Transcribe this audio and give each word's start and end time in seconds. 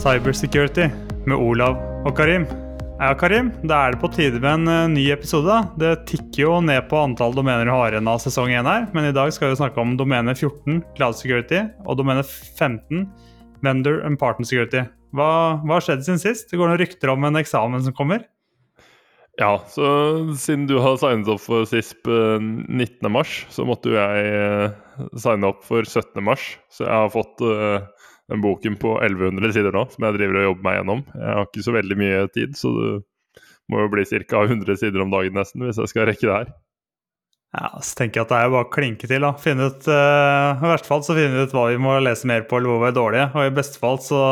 Cybersecurity 0.00 0.86
med 1.28 1.36
Olav 1.36 1.74
og 2.08 2.14
Karim. 2.16 2.46
Ja, 3.00 3.10
Karim, 3.20 3.50
da 3.68 3.82
er 3.84 3.92
det 3.92 4.00
på 4.00 4.08
tide 4.14 4.38
med 4.40 4.62
en 4.62 4.70
eh, 4.72 4.86
ny 4.94 5.02
episode. 5.12 5.58
Det 5.80 5.90
tikker 6.08 6.40
jo 6.40 6.54
ned 6.64 6.86
på 6.88 7.02
antall 7.02 7.36
domener 7.36 7.68
du 7.68 7.72
har 7.74 7.92
igjen 7.92 8.08
av 8.08 8.22
sesong 8.22 8.54
1 8.54 8.64
her, 8.64 8.86
men 8.96 9.10
i 9.10 9.12
dag 9.12 9.28
skal 9.36 9.52
vi 9.52 9.58
snakke 9.60 9.82
om 9.82 9.98
domene 10.00 10.32
14, 10.32 10.80
Cloud 10.96 11.18
Security, 11.20 11.66
og 11.84 12.00
domene 12.00 12.24
15, 12.24 13.04
Vendor 13.66 14.00
and 14.08 14.16
Partner 14.22 14.48
Security. 14.48 14.86
Hva, 15.12 15.30
hva 15.66 15.76
har 15.76 15.84
skjedd 15.84 16.06
siden 16.08 16.24
sist? 16.24 16.48
Det 16.48 16.56
går 16.56 16.72
noen 16.72 16.80
rykter 16.80 17.12
om 17.12 17.28
en 17.28 17.40
eksamen 17.42 17.84
som 17.84 17.96
kommer. 17.96 18.24
Ja, 19.36 19.52
så 19.68 19.84
siden 20.40 20.64
du 20.68 20.78
har 20.80 20.96
signet 21.00 21.28
opp 21.28 21.44
for 21.44 21.68
SISP 21.68 22.08
19.3, 22.08 23.28
så 23.52 23.68
måtte 23.68 23.92
jo 23.92 24.00
jeg 24.00 24.32
eh, 24.32 24.80
signe 25.20 25.52
opp 25.52 25.60
for 25.68 25.84
17.3. 25.84 26.40
Så 26.72 26.88
jeg 26.88 26.94
har 27.04 27.12
fått 27.12 27.44
den 28.30 28.42
boken 28.44 28.78
på 28.80 28.94
1100 29.02 29.54
sider 29.56 29.74
nå, 29.74 29.84
som 29.90 30.06
jeg 30.06 30.16
driver 30.16 30.40
og 30.40 30.48
jobber 30.50 30.66
meg 30.68 30.80
gjennom. 30.80 31.04
Jeg 31.18 31.36
har 31.36 31.46
ikke 31.48 31.66
så 31.66 31.76
veldig 31.76 31.98
mye 31.98 32.24
tid, 32.34 32.56
så 32.58 32.72
det 32.78 32.96
må 33.70 33.84
jo 33.84 33.92
bli 33.92 34.06
ca. 34.06 34.42
100 34.46 34.82
sider 34.82 35.02
om 35.02 35.14
dagen 35.14 35.38
nesten, 35.38 35.66
hvis 35.66 35.80
jeg 35.82 35.92
skal 35.92 36.06
rekke 36.10 36.26
det 36.28 36.36
her. 36.36 36.52
Ja, 37.50 37.72
så 37.82 37.96
tenker 37.98 38.20
jeg 38.20 38.28
at 38.28 38.30
det 38.30 38.38
er 38.38 38.46
jo 38.46 38.54
bare 38.54 38.66
å 38.68 38.70
klinke 38.70 39.10
til. 39.10 39.24
da. 39.26 39.32
Finne 39.42 39.70
ut, 39.72 39.86
uh, 39.90 40.60
I 40.62 40.70
verste 40.70 40.90
fall 40.90 41.02
så 41.02 41.16
finner 41.18 41.34
vi 41.34 41.46
ut 41.48 41.54
hva 41.56 41.66
vi 41.72 41.80
må 41.82 41.96
lese 42.02 42.28
mer 42.30 42.46
på, 42.46 42.60
eller 42.60 42.70
hvor 42.70 42.84
vi 42.84 42.90
er 42.92 42.98
dårlige. 42.98 43.26
Og 43.34 43.48
i 43.48 43.56
beste 43.56 43.82
fall 43.82 43.98
så 44.04 44.22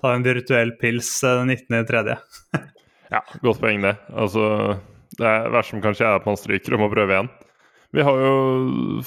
tar 0.00 0.12
vi 0.12 0.18
en 0.18 0.26
virtuell 0.26 0.74
pils 0.80 1.14
den 1.24 1.54
uh, 1.54 1.56
19.3. 1.56 2.18
Ja, 3.10 3.24
godt 3.40 3.62
poeng, 3.64 3.80
det. 3.86 3.96
Altså, 4.12 4.76
det 5.16 5.28
er 5.28 5.48
verst 5.56 5.72
som 5.72 5.80
kanskje 5.84 6.04
er 6.06 6.20
at 6.20 6.28
man 6.28 6.38
stryker 6.38 6.76
og 6.76 6.84
må 6.84 6.90
prøve 6.92 7.16
igjen. 7.16 7.32
Vi 7.96 8.04
har 8.06 8.20
jo 8.22 8.34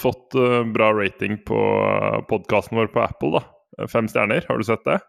fått 0.01 0.33
uh, 0.35 0.63
bra 0.73 0.89
rating 0.97 1.37
på 1.45 1.59
podkasten 2.33 2.81
vår 2.81 2.89
på 2.95 3.05
Apple, 3.05 3.37
da. 3.37 3.45
Fem 3.89 4.07
stjerner, 4.11 4.45
har 4.49 4.59
du 4.59 4.67
sett 4.67 4.85
det? 4.87 4.99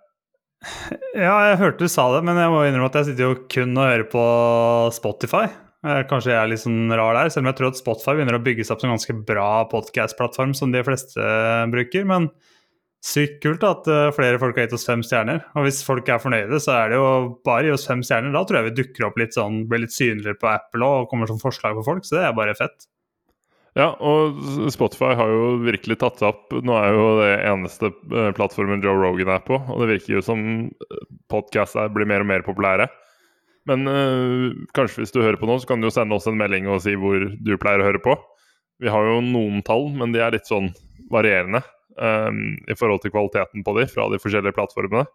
Ja, 1.19 1.34
jeg 1.51 1.59
hørte 1.61 1.84
du 1.84 1.93
sa 1.93 2.07
det, 2.15 2.23
men 2.25 2.39
jeg 2.41 2.53
må 2.53 2.62
innrømme 2.65 2.89
at 2.89 2.97
jeg 3.01 3.11
sitter 3.11 3.29
jo 3.29 3.43
kun 3.53 3.77
og 3.77 3.84
hører 3.84 4.07
på 4.09 4.25
Spotify. 4.97 5.45
Kanskje 6.09 6.33
jeg 6.33 6.41
er 6.41 6.48
litt 6.48 6.62
sånn 6.62 6.89
rar 6.97 7.12
der, 7.19 7.29
selv 7.29 7.45
om 7.45 7.51
jeg 7.51 7.59
tror 7.59 7.69
at 7.69 7.81
Spotify 7.83 8.15
begynner 8.17 8.39
å 8.39 8.45
bygge 8.47 8.65
seg 8.65 8.73
opp 8.73 8.81
som 8.81 8.89
en 8.89 8.95
ganske 8.97 9.17
bra 9.29 9.48
podcast-plattform 9.69 10.55
som 10.57 10.73
de 10.73 10.81
fleste 10.87 11.27
bruker. 11.75 12.07
Men 12.09 12.31
sykt 13.05 13.42
kult 13.45 13.67
at 13.69 13.91
flere 14.17 14.41
folk 14.41 14.57
har 14.57 14.65
gitt 14.65 14.79
oss 14.79 14.89
fem 14.89 15.05
stjerner. 15.05 15.42
Og 15.53 15.67
hvis 15.67 15.83
folk 15.85 16.09
er 16.09 16.23
fornøyde, 16.23 16.57
så 16.65 16.79
er 16.79 16.95
det 16.95 17.03
jo 17.03 17.11
bare 17.45 17.69
gi 17.69 17.75
oss 17.77 17.85
fem 17.91 18.01
stjerner. 18.01 18.33
Da 18.33 18.47
tror 18.48 18.62
jeg 18.62 18.70
vi 18.70 18.79
dukker 18.81 19.11
opp 19.11 19.20
litt 19.20 19.37
sånn, 19.37 19.67
blir 19.69 19.85
litt 19.85 19.92
synligere 19.92 20.41
på 20.41 20.48
Apple 20.55 20.89
og 20.89 21.11
kommer 21.12 21.29
som 21.29 21.42
forslag 21.42 21.77
for 21.77 21.91
folk, 21.92 22.09
så 22.09 22.17
det 22.17 22.25
er 22.31 22.39
bare 22.41 22.57
fett. 22.57 22.89
Ja, 23.75 23.89
og 23.98 24.36
Spotify 24.70 25.17
har 25.19 25.30
jo 25.33 25.47
virkelig 25.64 25.97
tatt 25.98 26.20
seg 26.20 26.30
opp. 26.30 26.53
Nå 26.62 26.77
er 26.78 26.94
jo 26.94 27.06
det 27.19 27.30
eneste 27.50 27.91
plattformen 28.36 28.84
Joe 28.84 29.00
Rogan 29.00 29.33
er 29.34 29.42
på, 29.42 29.58
og 29.58 29.83
det 29.83 29.97
virker 29.97 30.19
jo 30.19 30.22
som 30.22 30.44
podkast 31.33 31.80
blir 31.97 32.06
mer 32.06 32.22
og 32.22 32.30
mer 32.30 32.47
populære. 32.47 32.86
Men 33.67 33.89
øh, 33.89 34.52
kanskje 34.77 35.02
hvis 35.02 35.14
du 35.14 35.22
hører 35.25 35.41
på 35.41 35.48
nå, 35.48 35.56
så 35.58 35.70
kan 35.70 35.83
du 35.83 35.89
jo 35.89 35.95
sende 35.95 36.14
oss 36.14 36.28
en 36.30 36.39
melding 36.39 36.69
og 36.70 36.83
si 36.84 36.95
hvor 37.00 37.19
du 37.19 37.55
pleier 37.58 37.83
å 37.83 37.89
høre 37.89 38.02
på. 38.05 38.14
Vi 38.83 38.92
har 38.92 39.08
jo 39.08 39.22
noen 39.25 39.64
tall, 39.67 39.89
men 39.97 40.14
de 40.14 40.22
er 40.22 40.34
litt 40.36 40.47
sånn 40.50 40.69
varierende 41.11 41.62
um, 41.97 42.58
i 42.70 42.77
forhold 42.78 43.02
til 43.02 43.14
kvaliteten 43.14 43.64
på 43.64 43.75
de 43.78 43.86
fra 43.91 44.06
de 44.12 44.20
forskjellige 44.20 44.56
plattformene. 44.56 45.06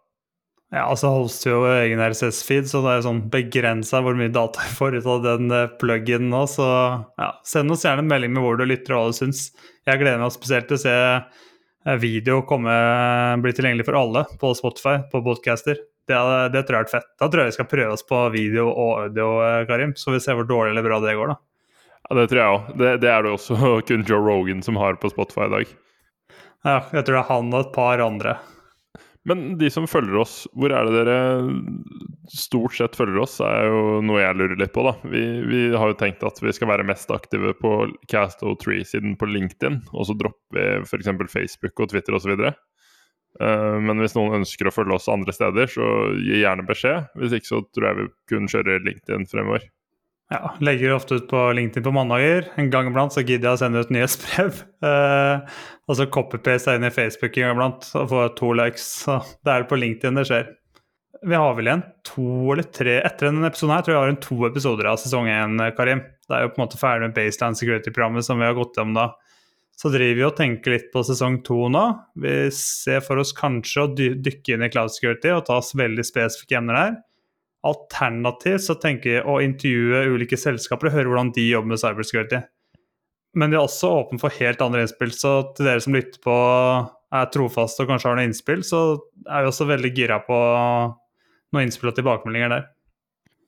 Ja, 0.70 0.84
altså 0.84 1.10
hoster 1.10 1.50
jo 1.50 1.62
egen 1.66 1.98
RSS-feed, 1.98 2.68
så 2.70 2.78
det 2.84 2.92
er 2.92 2.98
jo 3.00 3.06
sånn 3.08 3.24
begrensa 3.32 3.98
hvor 4.06 4.14
mye 4.14 4.30
data 4.30 4.62
jeg 4.62 4.76
får 4.78 5.00
ut 5.00 5.08
av 5.10 5.24
den 5.24 5.50
plug-in 5.80 6.28
nå. 6.30 6.44
Så 6.46 6.66
ja, 7.18 7.30
send 7.46 7.74
oss 7.74 7.82
gjerne 7.86 8.04
en 8.04 8.10
melding 8.12 8.36
med 8.36 8.44
hvor 8.44 8.60
du 8.60 8.62
lytter 8.68 8.94
og 8.94 9.02
hva 9.02 9.10
du 9.10 9.18
syns. 9.18 9.48
Jeg 9.88 9.98
gleder 9.98 10.22
meg 10.22 10.30
spesielt 10.36 10.70
til 10.70 10.78
å 10.78 10.82
se 10.84 10.94
video 11.98 12.42
komme, 12.46 12.70
bli 13.42 13.52
tilgjengelig 13.56 13.88
for 13.88 13.98
alle 13.98 14.24
på 14.38 14.52
Spotify, 14.54 15.00
på 15.10 15.22
podcaster. 15.26 15.80
Det, 16.06 16.18
det 16.54 16.62
tror 16.66 16.80
jeg 16.80 16.86
er 16.86 16.92
fett. 16.92 17.10
Da 17.18 17.26
tror 17.26 17.42
jeg 17.42 17.52
vi 17.52 17.56
skal 17.58 17.70
prøve 17.70 17.96
oss 17.96 18.06
på 18.06 18.22
video 18.34 18.68
og 18.70 18.92
audio, 19.06 19.28
Karim. 19.66 19.96
Så 19.98 20.14
vi 20.14 20.22
ser 20.22 20.38
hvor 20.38 20.46
dårlig 20.48 20.74
eller 20.74 20.86
bra 20.86 21.00
det 21.02 21.16
går, 21.18 21.34
da. 21.34 21.40
Ja, 22.06 22.16
det 22.18 22.28
tror 22.30 22.40
jeg 22.40 22.54
òg. 22.54 22.70
Det, 22.78 22.94
det, 23.02 23.10
er 23.10 23.26
det 23.26 23.34
også 23.34 23.58
kun 23.90 24.06
Joe 24.06 24.22
Rogan 24.22 24.62
som 24.66 24.78
har 24.80 24.98
på 25.02 25.10
Spotify 25.12 25.46
i 25.46 25.54
dag. 25.56 25.76
Ja, 26.66 26.78
jeg 26.92 27.06
tror 27.06 27.14
det 27.14 27.20
er 27.22 27.30
han 27.30 27.54
og 27.54 27.60
et 27.62 27.74
par 27.74 28.02
andre. 28.04 28.38
Men 29.28 29.58
de 29.60 29.68
som 29.68 29.88
følger 29.90 30.16
oss, 30.22 30.34
hvor 30.56 30.72
er 30.72 30.86
det 30.88 31.02
dere 31.02 31.16
stort 32.32 32.72
sett 32.78 32.96
følger 32.96 33.20
oss, 33.20 33.36
er 33.44 33.66
jo 33.68 33.98
noe 34.06 34.22
jeg 34.22 34.38
lurer 34.38 34.56
litt 34.56 34.72
på. 34.72 34.84
da. 34.86 34.94
Vi, 35.12 35.24
vi 35.44 35.60
har 35.74 35.92
jo 35.92 35.98
tenkt 36.00 36.24
at 36.24 36.40
vi 36.40 36.54
skal 36.56 36.70
være 36.72 36.86
mest 36.88 37.12
aktive 37.12 37.52
på 37.58 37.74
Casto3-siden 38.08 39.18
på 39.20 39.28
LinkedIn, 39.28 39.82
og 39.92 40.08
så 40.08 40.16
dropper 40.16 40.56
vi 40.56 40.66
f.eks. 40.86 41.12
Facebook 41.34 41.84
og 41.84 41.92
Twitter 41.92 42.16
osv. 42.16 42.32
Uh, 43.38 43.76
men 43.84 44.00
hvis 44.00 44.16
noen 44.16 44.40
ønsker 44.40 44.70
å 44.70 44.74
følge 44.74 44.96
oss 44.96 45.10
andre 45.12 45.36
steder, 45.36 45.68
så 45.70 45.90
gi 46.16 46.40
gjerne 46.40 46.64
beskjed. 46.68 47.12
Hvis 47.20 47.36
ikke 47.36 47.52
så 47.52 47.60
tror 47.68 47.90
jeg 47.90 48.00
vi 48.00 48.08
kun 48.32 48.48
kjører 48.50 48.88
LinkedIn 48.88 49.28
fremover. 49.30 49.68
Ja, 50.30 50.52
legger 50.62 50.92
ofte 50.94 51.16
ut 51.18 51.26
på 51.28 51.38
LinkedIn 51.58 51.82
på 51.82 51.90
mandager. 51.90 52.46
En 52.54 52.70
gang 52.70 52.86
iblant 52.86 53.10
så 53.10 53.24
gidder 53.24 53.48
jeg 53.48 53.58
å 53.58 53.60
sende 53.64 53.82
ut 53.82 53.92
nyhetsbrev. 53.94 54.62
Eh, 54.80 55.58
og 55.90 55.96
så 55.98 56.06
copy-paste 56.08 56.72
inn 56.72 56.86
i 56.86 56.92
Facebook 56.94 57.34
en 57.36 57.42
gang 57.44 57.50
iblant 57.52 57.88
og 57.98 58.06
få 58.08 58.20
to 58.38 58.54
likes. 58.56 58.86
Så 59.02 59.18
det 59.44 59.52
er 59.52 59.64
det 59.64 59.68
på 59.68 59.76
LinkedIn 59.76 60.16
det 60.16 60.24
skjer. 60.30 60.46
Vi 61.28 61.36
har 61.36 61.56
vel 61.58 61.68
igjen 61.68 61.82
to 62.08 62.54
eller 62.54 62.64
tre 62.72 62.94
Etter 63.02 63.28
denne 63.28 63.50
episoden 63.50 63.74
her 63.74 63.82
tror 63.84 63.92
jeg 63.92 63.98
vi 63.98 64.06
har 64.06 64.12
en 64.14 64.22
to 64.24 64.38
episoder 64.48 64.88
av 64.88 64.96
sesong 65.02 65.28
én, 65.28 65.60
Karim. 65.76 66.00
Det 66.24 66.36
er 66.36 66.46
jo 66.46 66.52
på 66.54 66.60
en 66.60 66.64
måte 66.64 66.80
ferdig 66.80 67.04
med 67.04 67.16
Baseline 67.18 67.58
Security-programmet 67.60 68.24
som 68.24 68.40
vi 68.40 68.48
har 68.48 68.56
gått 68.56 68.80
gjennom 68.80 68.96
da. 68.96 69.06
Så 69.76 69.92
driver 69.92 70.16
vi 70.16 70.26
og 70.30 70.38
tenker 70.40 70.78
litt 70.78 70.88
på 70.94 71.04
sesong 71.04 71.42
to 71.44 71.68
nå. 71.72 71.84
Vi 72.24 72.34
ser 72.56 73.04
for 73.04 73.20
oss 73.20 73.34
kanskje 73.36 73.84
å 73.84 73.92
dykke 73.98 74.56
inn 74.56 74.64
i 74.64 74.72
Cloud 74.72 74.94
Security 74.96 75.34
og 75.34 75.44
ta 75.50 75.60
oss 75.60 75.74
veldig 75.76 76.06
spesifikke 76.08 76.62
emner 76.62 76.80
der. 76.80 76.98
Alternativt 77.66 78.64
så 78.64 78.76
tenker 78.80 79.18
jeg 79.18 79.26
å 79.28 79.40
intervjue 79.44 80.06
ulike 80.14 80.38
selskaper 80.40 80.88
og 80.88 80.96
høre 80.96 81.10
hvordan 81.10 81.32
de 81.36 81.44
jobber 81.50 81.74
med 81.74 81.82
cybersecurity. 81.82 82.40
Men 83.36 83.52
de 83.52 83.58
er 83.58 83.62
også 83.62 83.92
åpne 84.00 84.18
for 84.22 84.34
helt 84.40 84.62
andre 84.64 84.86
innspill, 84.86 85.12
så 85.14 85.34
til 85.54 85.68
dere 85.68 85.82
som 85.84 85.94
lytter 85.94 86.22
på, 86.24 86.34
er 87.14 87.30
trofaste 87.34 87.84
og 87.84 87.92
kanskje 87.92 88.10
har 88.10 88.18
noen 88.18 88.30
innspill, 88.30 88.64
så 88.66 88.80
er 89.28 89.44
vi 89.44 89.50
også 89.52 89.68
veldig 89.68 89.92
gira 89.94 90.18
på 90.24 90.38
noen 91.54 91.66
innspill 91.66 91.92
og 91.92 91.98
tilbakemeldinger 91.98 92.54
der. 92.56 92.66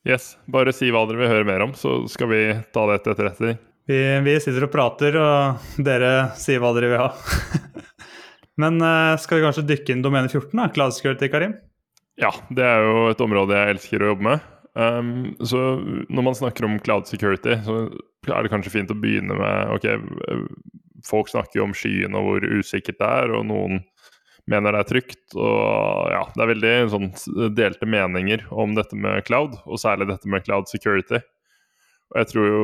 Yes, 0.06 0.32
bare 0.50 0.74
si 0.74 0.90
hva 0.90 1.04
dere 1.06 1.22
vil 1.22 1.30
høre 1.30 1.46
mer 1.46 1.64
om, 1.66 1.74
så 1.78 2.02
skal 2.10 2.30
vi 2.30 2.42
ta 2.74 2.86
det 2.90 3.02
til 3.02 3.14
etterretning. 3.14 3.58
Vi, 3.90 3.98
vi 4.22 4.38
sitter 4.42 4.68
og 4.68 4.72
prater, 4.74 5.18
og 5.18 5.82
dere 5.82 6.12
sier 6.38 6.62
hva 6.62 6.70
dere 6.76 6.92
vil 6.92 7.02
ha. 7.02 7.10
Men 8.62 8.78
eh, 8.84 9.18
skal 9.22 9.38
vi 9.38 9.46
kanskje 9.46 9.66
dykke 9.66 9.94
inn 9.94 10.02
domene 10.04 10.30
14, 10.30 10.52
da? 10.58 10.68
Cloud 10.74 10.94
Security, 10.94 11.30
Karim? 11.32 11.56
Ja, 12.22 12.30
det 12.54 12.64
er 12.64 12.84
jo 12.86 12.98
et 13.10 13.22
område 13.24 13.58
jeg 13.58 13.76
elsker 13.76 14.02
å 14.02 14.12
jobbe 14.12 14.28
med. 14.28 14.48
Um, 14.78 15.32
så 15.44 15.58
når 16.08 16.24
man 16.28 16.36
snakker 16.38 16.64
om 16.68 16.78
cloud 16.80 17.08
security, 17.10 17.56
så 17.66 17.80
er 18.30 18.44
det 18.44 18.52
kanskje 18.52 18.72
fint 18.72 18.92
å 18.92 18.96
begynne 18.96 19.36
med 19.36 19.72
Ok, 19.74 19.88
folk 21.04 21.28
snakker 21.32 21.58
jo 21.58 21.66
om 21.66 21.74
skyen 21.76 22.14
og 22.16 22.28
hvor 22.28 22.46
usikkert 22.60 23.00
det 23.00 23.08
er, 23.08 23.34
og 23.34 23.48
noen 23.50 23.82
mener 24.50 24.74
det 24.74 24.84
er 24.84 24.88
trygt. 24.90 25.24
Og 25.34 26.14
ja, 26.14 26.22
det 26.34 26.44
er 26.44 26.52
veldig 26.52 26.74
sånn 26.94 27.10
delte 27.58 27.90
meninger 27.90 28.46
om 28.54 28.76
dette 28.78 28.98
med 28.98 29.26
cloud, 29.26 29.58
og 29.66 29.82
særlig 29.82 30.08
dette 30.12 30.30
med 30.30 30.46
cloud 30.46 30.70
security. 30.70 31.20
Og 32.12 32.20
jeg 32.20 32.28
tror 32.28 32.48
jo 32.48 32.62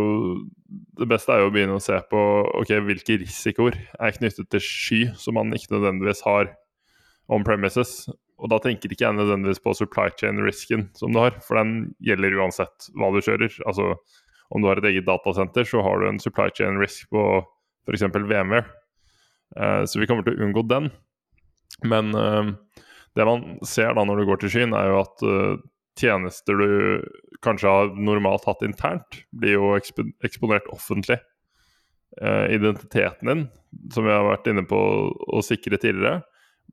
det 1.01 1.09
beste 1.09 1.33
er 1.33 1.43
jo 1.43 1.51
å 1.51 1.53
begynne 1.55 1.79
å 1.79 1.83
se 1.83 1.97
på 2.11 2.23
ok, 2.61 2.73
hvilke 2.85 3.19
risikoer 3.23 3.79
er 3.97 4.17
knyttet 4.17 4.51
til 4.53 4.65
sky 4.65 5.03
som 5.19 5.39
man 5.39 5.55
ikke 5.57 5.73
nødvendigvis 5.75 6.21
har 6.27 6.53
on 7.33 7.47
premises. 7.49 8.05
Og 8.39 8.51
da 8.53 8.61
tenker 8.63 8.93
ikke 8.93 9.07
jeg 9.07 9.19
nødvendigvis 9.19 9.63
på 9.65 9.75
supply 9.75 10.09
chain-risken 10.19 10.89
som 10.99 11.15
du 11.15 11.21
har, 11.21 11.35
for 11.43 11.59
den 11.59 11.93
gjelder 12.05 12.39
uansett 12.39 12.91
hva 12.95 13.11
du 13.15 13.19
kjører. 13.25 13.51
Altså 13.67 13.95
om 14.55 14.63
du 14.63 14.69
har 14.71 14.81
et 14.81 14.89
eget 14.93 15.09
datasenter, 15.09 15.67
så 15.69 15.83
har 15.85 16.01
du 16.01 16.09
en 16.09 16.21
supply 16.23 16.49
chain 16.57 16.79
risk 16.81 17.09
på 17.13 17.25
f.eks. 17.89 18.07
VMware. 18.15 18.65
Uh, 19.57 19.83
så 19.89 20.01
vi 20.01 20.09
kommer 20.09 20.25
til 20.27 20.37
å 20.37 20.47
unngå 20.47 20.65
den. 20.71 20.91
Men 21.89 22.15
uh, 22.17 22.53
det 23.17 23.27
man 23.29 23.59
ser 23.67 23.97
da 23.97 24.05
når 24.07 24.23
du 24.23 24.29
går 24.31 24.43
til 24.43 24.55
skyen, 24.55 24.77
er 24.77 24.93
jo 24.93 25.03
at 25.03 25.27
uh, 25.27 25.59
tjenester 25.99 26.61
du 26.63 26.71
kanskje 27.45 27.73
har 27.73 27.93
normalt 27.99 28.47
hatt 28.49 28.65
internt, 28.67 29.23
blir 29.35 29.59
jo 29.59 29.75
eksp 29.79 30.05
eksponert 30.27 30.69
offentlig. 30.75 31.19
identiteten 32.19 33.29
din, 33.29 33.43
som 33.93 34.07
vi 34.07 34.11
har 34.11 34.25
vært 34.25 34.47
inne 34.51 34.65
på 34.67 34.79
å 35.29 35.43
sikre 35.45 35.77
tidligere, 35.79 36.23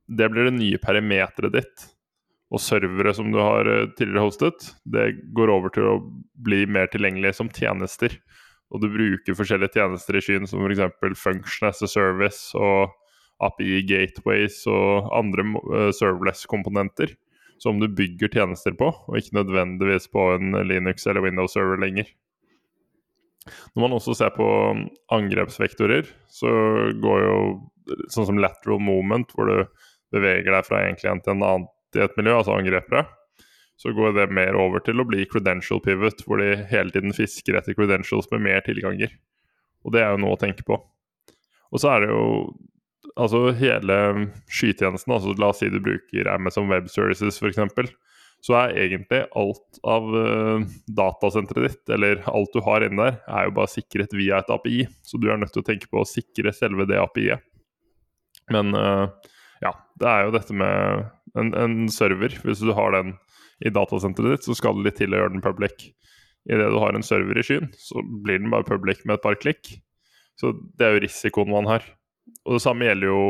det 0.06 0.28
blir 0.32 0.48
det 0.48 0.56
nye 0.56 0.80
perimeteret 0.82 1.54
ditt. 1.54 1.86
Og 2.54 2.62
servere 2.62 3.10
som 3.16 3.32
du 3.34 3.40
har 3.42 3.66
eh, 3.66 3.88
tidligere 3.98 4.28
hostet, 4.28 4.68
det 4.86 5.08
går 5.34 5.50
over 5.50 5.72
til 5.74 5.88
å 5.90 5.96
bli 6.46 6.62
mer 6.70 6.90
tilgjengelig 6.92 7.34
som 7.40 7.50
tjenester. 7.50 8.14
Og 8.70 8.82
du 8.82 8.90
bruker 8.90 9.38
forskjellige 9.38 9.80
tjenester 9.80 10.18
i 10.18 10.22
skyen, 10.22 10.46
som 10.50 10.62
f.eks. 10.62 11.18
Function 11.18 11.68
as 11.70 11.82
a 11.82 11.90
Service 11.90 12.54
og 12.58 12.94
API 13.42 13.82
Gateways 13.86 14.62
og 14.70 15.10
andre 15.14 15.44
uh, 15.58 15.90
serverless-komponenter 15.94 17.12
som 17.62 17.80
du 17.80 17.88
bygger 17.88 18.30
tjenester 18.32 18.74
på, 18.76 18.90
og 18.92 19.18
ikke 19.18 19.38
nødvendigvis 19.38 20.10
på 20.12 20.24
en 20.34 20.56
Linux 20.68 21.06
eller 21.08 21.24
Windows-server 21.24 21.80
lenger. 21.80 22.08
Når 23.74 23.84
man 23.84 23.94
også 23.96 24.16
ser 24.18 24.32
på 24.34 24.46
angrepsvektorer, 25.14 26.08
så 26.28 26.50
går 27.00 27.22
jo 27.22 27.36
sånn 28.12 28.28
som 28.28 28.40
lateral 28.42 28.82
moment, 28.82 29.30
hvor 29.32 29.48
du 29.48 29.86
beveger 30.16 30.52
deg 30.52 30.66
fra 30.66 30.82
en 30.82 30.98
klient 30.98 31.24
til 31.24 31.36
en 31.36 31.44
annen 31.46 31.70
i 31.96 32.02
et 32.04 32.16
miljø, 32.18 32.34
altså 32.40 32.56
angrepere, 32.56 33.06
så 33.80 33.92
går 33.96 34.14
det 34.16 34.32
mer 34.34 34.56
over 34.58 34.82
til 34.84 35.00
å 35.00 35.06
bli 35.08 35.26
credential 35.28 35.80
pivot, 35.84 36.24
hvor 36.26 36.40
de 36.40 36.54
hele 36.70 36.92
tiden 36.92 37.14
fisker 37.16 37.58
etter 37.58 37.76
credentials 37.76 38.28
med 38.32 38.44
mer 38.48 38.64
tilganger. 38.64 39.12
Og 39.84 39.94
det 39.94 40.02
er 40.02 40.14
jo 40.14 40.22
noe 40.24 40.36
å 40.36 40.40
tenke 40.40 40.64
på. 40.66 40.78
Og 41.72 41.82
så 41.82 41.92
er 41.92 42.04
det 42.04 42.10
jo 42.12 42.24
altså 43.16 43.50
hele 43.56 43.96
skytjenesten, 44.52 45.14
altså 45.14 45.36
la 45.40 45.52
oss 45.52 45.62
si 45.62 45.70
du 45.72 45.78
bruker 45.82 46.28
Amazon 46.32 46.68
Web 46.72 46.90
Services 46.92 47.40
f.eks., 47.40 47.92
så 48.44 48.54
er 48.60 48.76
egentlig 48.78 49.22
alt 49.34 49.78
av 49.88 50.04
uh, 50.12 50.64
datasenteret 50.98 51.64
ditt, 51.64 51.82
eller 51.96 52.20
alt 52.30 52.52
du 52.54 52.60
har 52.62 52.84
inne 52.84 53.08
der, 53.08 53.16
er 53.26 53.48
jo 53.48 53.54
bare 53.56 53.72
sikret 53.72 54.12
via 54.14 54.42
et 54.42 54.52
API. 54.52 54.84
Så 55.02 55.18
du 55.18 55.30
er 55.32 55.40
nødt 55.40 55.54
til 55.56 55.64
å 55.64 55.66
tenke 55.66 55.88
på 55.90 56.02
å 56.02 56.06
sikre 56.06 56.52
selve 56.54 56.86
det 56.86 57.00
API-et. 57.00 57.42
Men 58.54 58.76
uh, 58.76 59.08
ja, 59.64 59.72
det 60.00 60.08
er 60.10 60.26
jo 60.26 60.34
dette 60.34 60.56
med 60.56 61.06
en, 61.38 61.52
en, 61.56 61.76
server. 61.92 62.34
Hvis 62.44 62.62
du 62.64 62.72
har 62.76 62.94
den 62.96 63.14
i 63.64 63.72
datasenteret 63.72 64.36
ditt, 64.36 64.48
så 64.48 64.56
skal 64.56 64.78
det 64.78 64.88
litt 64.88 64.98
til 65.00 65.14
å 65.14 65.22
gjøre 65.22 65.34
den 65.36 65.44
public. 65.44 65.90
Idet 66.46 66.70
du 66.70 66.78
har 66.82 66.94
en 66.94 67.06
server 67.06 67.38
i 67.38 67.44
skyen, 67.46 67.70
så 67.80 68.02
blir 68.04 68.40
den 68.42 68.52
bare 68.52 68.68
public 68.68 69.02
med 69.04 69.18
et 69.18 69.24
par 69.24 69.38
klikk. 69.40 69.72
Så 70.38 70.52
det 70.76 70.86
er 70.86 70.96
jo 70.96 71.06
risikoen 71.06 71.50
man 71.52 71.68
har. 71.70 71.84
Og 72.44 72.58
det 72.58 72.64
samme 72.64 72.86
gjelder 72.86 73.10
jo 73.10 73.20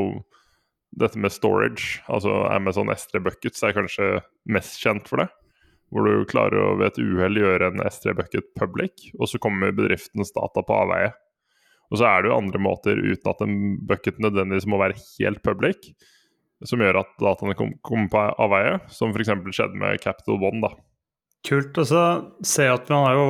dette 0.96 1.20
med 1.20 1.32
storage. 1.32 2.02
Altså 2.12 2.32
Amazon 2.50 2.90
S3 2.92 3.22
Buckets 3.24 3.62
er 3.64 3.76
kanskje 3.76 4.16
mest 4.50 4.80
kjent 4.82 5.08
for 5.08 5.22
det. 5.22 5.28
Hvor 5.94 6.08
du 6.08 6.26
klarer 6.28 6.58
å 6.58 6.74
ved 6.80 6.90
et 6.90 6.98
uhell 6.98 7.38
gjøre 7.38 7.70
en 7.70 7.84
S3 7.86 8.16
Bucket 8.18 8.48
public, 8.58 9.06
og 9.20 9.30
så 9.30 9.38
kommer 9.42 9.74
bedriftens 9.76 10.34
data 10.34 10.64
på 10.66 10.80
avveie. 10.82 11.12
Og 11.92 12.00
så 12.00 12.08
er 12.08 12.22
det 12.22 12.32
jo 12.32 12.38
andre 12.40 12.60
måter 12.62 12.98
uten 12.98 13.30
at 13.30 13.42
en 13.44 13.56
bucket 13.86 14.18
nødvendigvis 14.22 14.66
må 14.66 14.80
være 14.82 14.98
helt 14.98 15.42
public, 15.46 15.92
som 16.64 16.80
gjør 16.80 17.02
at 17.02 17.14
dataene 17.20 17.56
kommer 17.56 18.10
på 18.12 18.26
avveie, 18.40 18.78
som 18.88 19.12
f.eks. 19.12 19.32
skjedde 19.52 19.80
med 19.80 20.00
Capital 20.00 20.40
One. 20.40 20.62
da. 20.64 20.72
Kult. 21.46 21.76
Og 21.78 21.86
så 21.86 22.02
ser 22.46 22.70
jeg 22.70 22.78
at 22.80 22.88
man 22.90 23.04
har 23.06 23.18
jo 23.18 23.26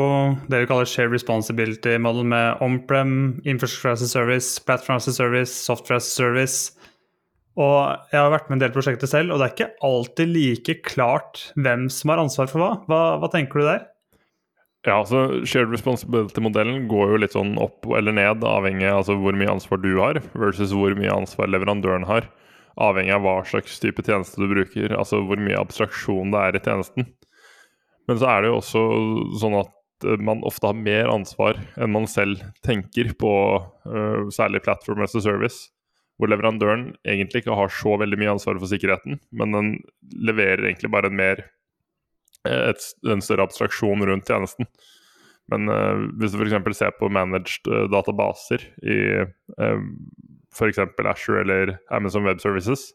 det 0.49 0.63
vi 0.63 0.69
kaller 0.71 0.89
share 0.89 1.13
responsibility 1.13 1.97
model 2.01 2.25
med 2.31 2.63
on-prem, 2.65 3.43
infrastructure 3.45 3.93
as 3.93 4.05
a 4.05 4.09
service, 4.09 4.59
platform 4.63 5.03
as 5.03 5.09
a 5.11 5.13
service, 5.13 5.53
software 5.53 6.01
as 6.01 6.09
a 6.09 6.15
service. 6.15 6.73
Og 7.57 7.97
jeg 8.13 8.21
har 8.21 8.33
vært 8.33 8.49
med 8.49 8.59
en 8.59 8.65
del 8.67 8.73
prosjekter 8.73 9.09
selv, 9.09 9.33
og 9.33 9.41
det 9.41 9.47
er 9.47 9.55
ikke 9.55 9.85
alltid 9.85 10.33
like 10.33 10.79
klart 10.85 11.47
hvem 11.57 11.87
som 11.93 12.13
har 12.13 12.21
ansvar 12.21 12.51
for 12.53 12.63
hva. 12.63 12.73
Hva, 12.89 13.03
hva 13.21 13.31
tenker 13.33 13.61
du 13.61 13.69
der? 13.69 13.85
Ja, 14.87 15.01
altså 15.01 15.43
Shared 15.49 15.73
responsibility-modellen 15.75 16.85
går 16.91 17.15
jo 17.15 17.21
litt 17.25 17.35
sånn 17.35 17.57
opp 17.59 17.89
eller 17.97 18.15
ned, 18.15 18.45
avhengig 18.47 18.87
av 18.87 19.01
altså, 19.01 19.17
hvor 19.19 19.35
mye 19.35 19.51
ansvar 19.51 19.81
du 19.83 19.91
har, 19.99 20.21
versus 20.39 20.75
hvor 20.77 20.95
mye 20.97 21.17
ansvar 21.17 21.51
leverandøren 21.51 22.07
har. 22.07 22.29
Avhengig 22.77 23.15
av 23.17 23.23
hva 23.25 23.39
slags 23.49 23.79
type 23.81 24.05
tjeneste 24.05 24.41
du 24.43 24.51
bruker, 24.51 24.93
altså 24.97 25.23
hvor 25.25 25.41
mye 25.41 25.61
abstraksjon 25.61 26.35
det 26.35 26.43
er 26.43 26.59
i 26.59 26.65
tjenesten. 26.65 27.09
Men 28.07 28.21
så 28.21 28.29
er 28.31 28.43
det 28.43 28.51
jo 28.51 28.59
også 28.61 28.83
sånn 29.41 29.57
at 29.63 30.07
eh, 30.07 30.21
man 30.23 30.45
ofte 30.47 30.69
har 30.71 30.79
mer 30.79 31.11
ansvar 31.13 31.59
enn 31.75 31.95
man 31.95 32.09
selv 32.11 32.45
tenker 32.67 33.15
på 33.19 33.33
uh, 33.59 34.29
særlig 34.35 34.63
Platform 34.67 35.03
as 35.07 35.17
a 35.19 35.25
Service. 35.25 35.71
Hvor 36.17 36.31
leverandøren 36.33 36.91
egentlig 37.05 37.43
ikke 37.43 37.57
har 37.59 37.73
så 37.73 37.97
veldig 38.01 38.19
mye 38.21 38.37
ansvar 38.37 38.61
for 38.61 38.71
sikkerheten, 38.71 39.19
men 39.37 39.53
den 39.53 39.73
leverer 40.25 40.65
egentlig 40.65 40.93
bare 40.95 41.11
en 41.11 41.19
mer 41.19 41.43
eh, 42.47 42.71
et, 42.71 42.87
en 43.09 43.25
større 43.25 43.49
abstraksjon 43.49 44.07
rundt 44.09 44.31
tjenesten. 44.31 44.69
Men 45.53 45.69
uh, 45.71 46.07
hvis 46.19 46.35
du 46.35 46.41
f.eks. 46.43 46.79
ser 46.79 46.95
på 46.99 47.11
managed 47.13 47.69
uh, 47.71 47.85
databaser 47.93 48.65
i 48.83 48.97
uh, 49.23 49.83
f.eks. 50.57 50.81
Asher 51.05 51.43
eller 51.43 51.77
Amazon 51.95 52.25
Web 52.27 52.41
Services, 52.41 52.89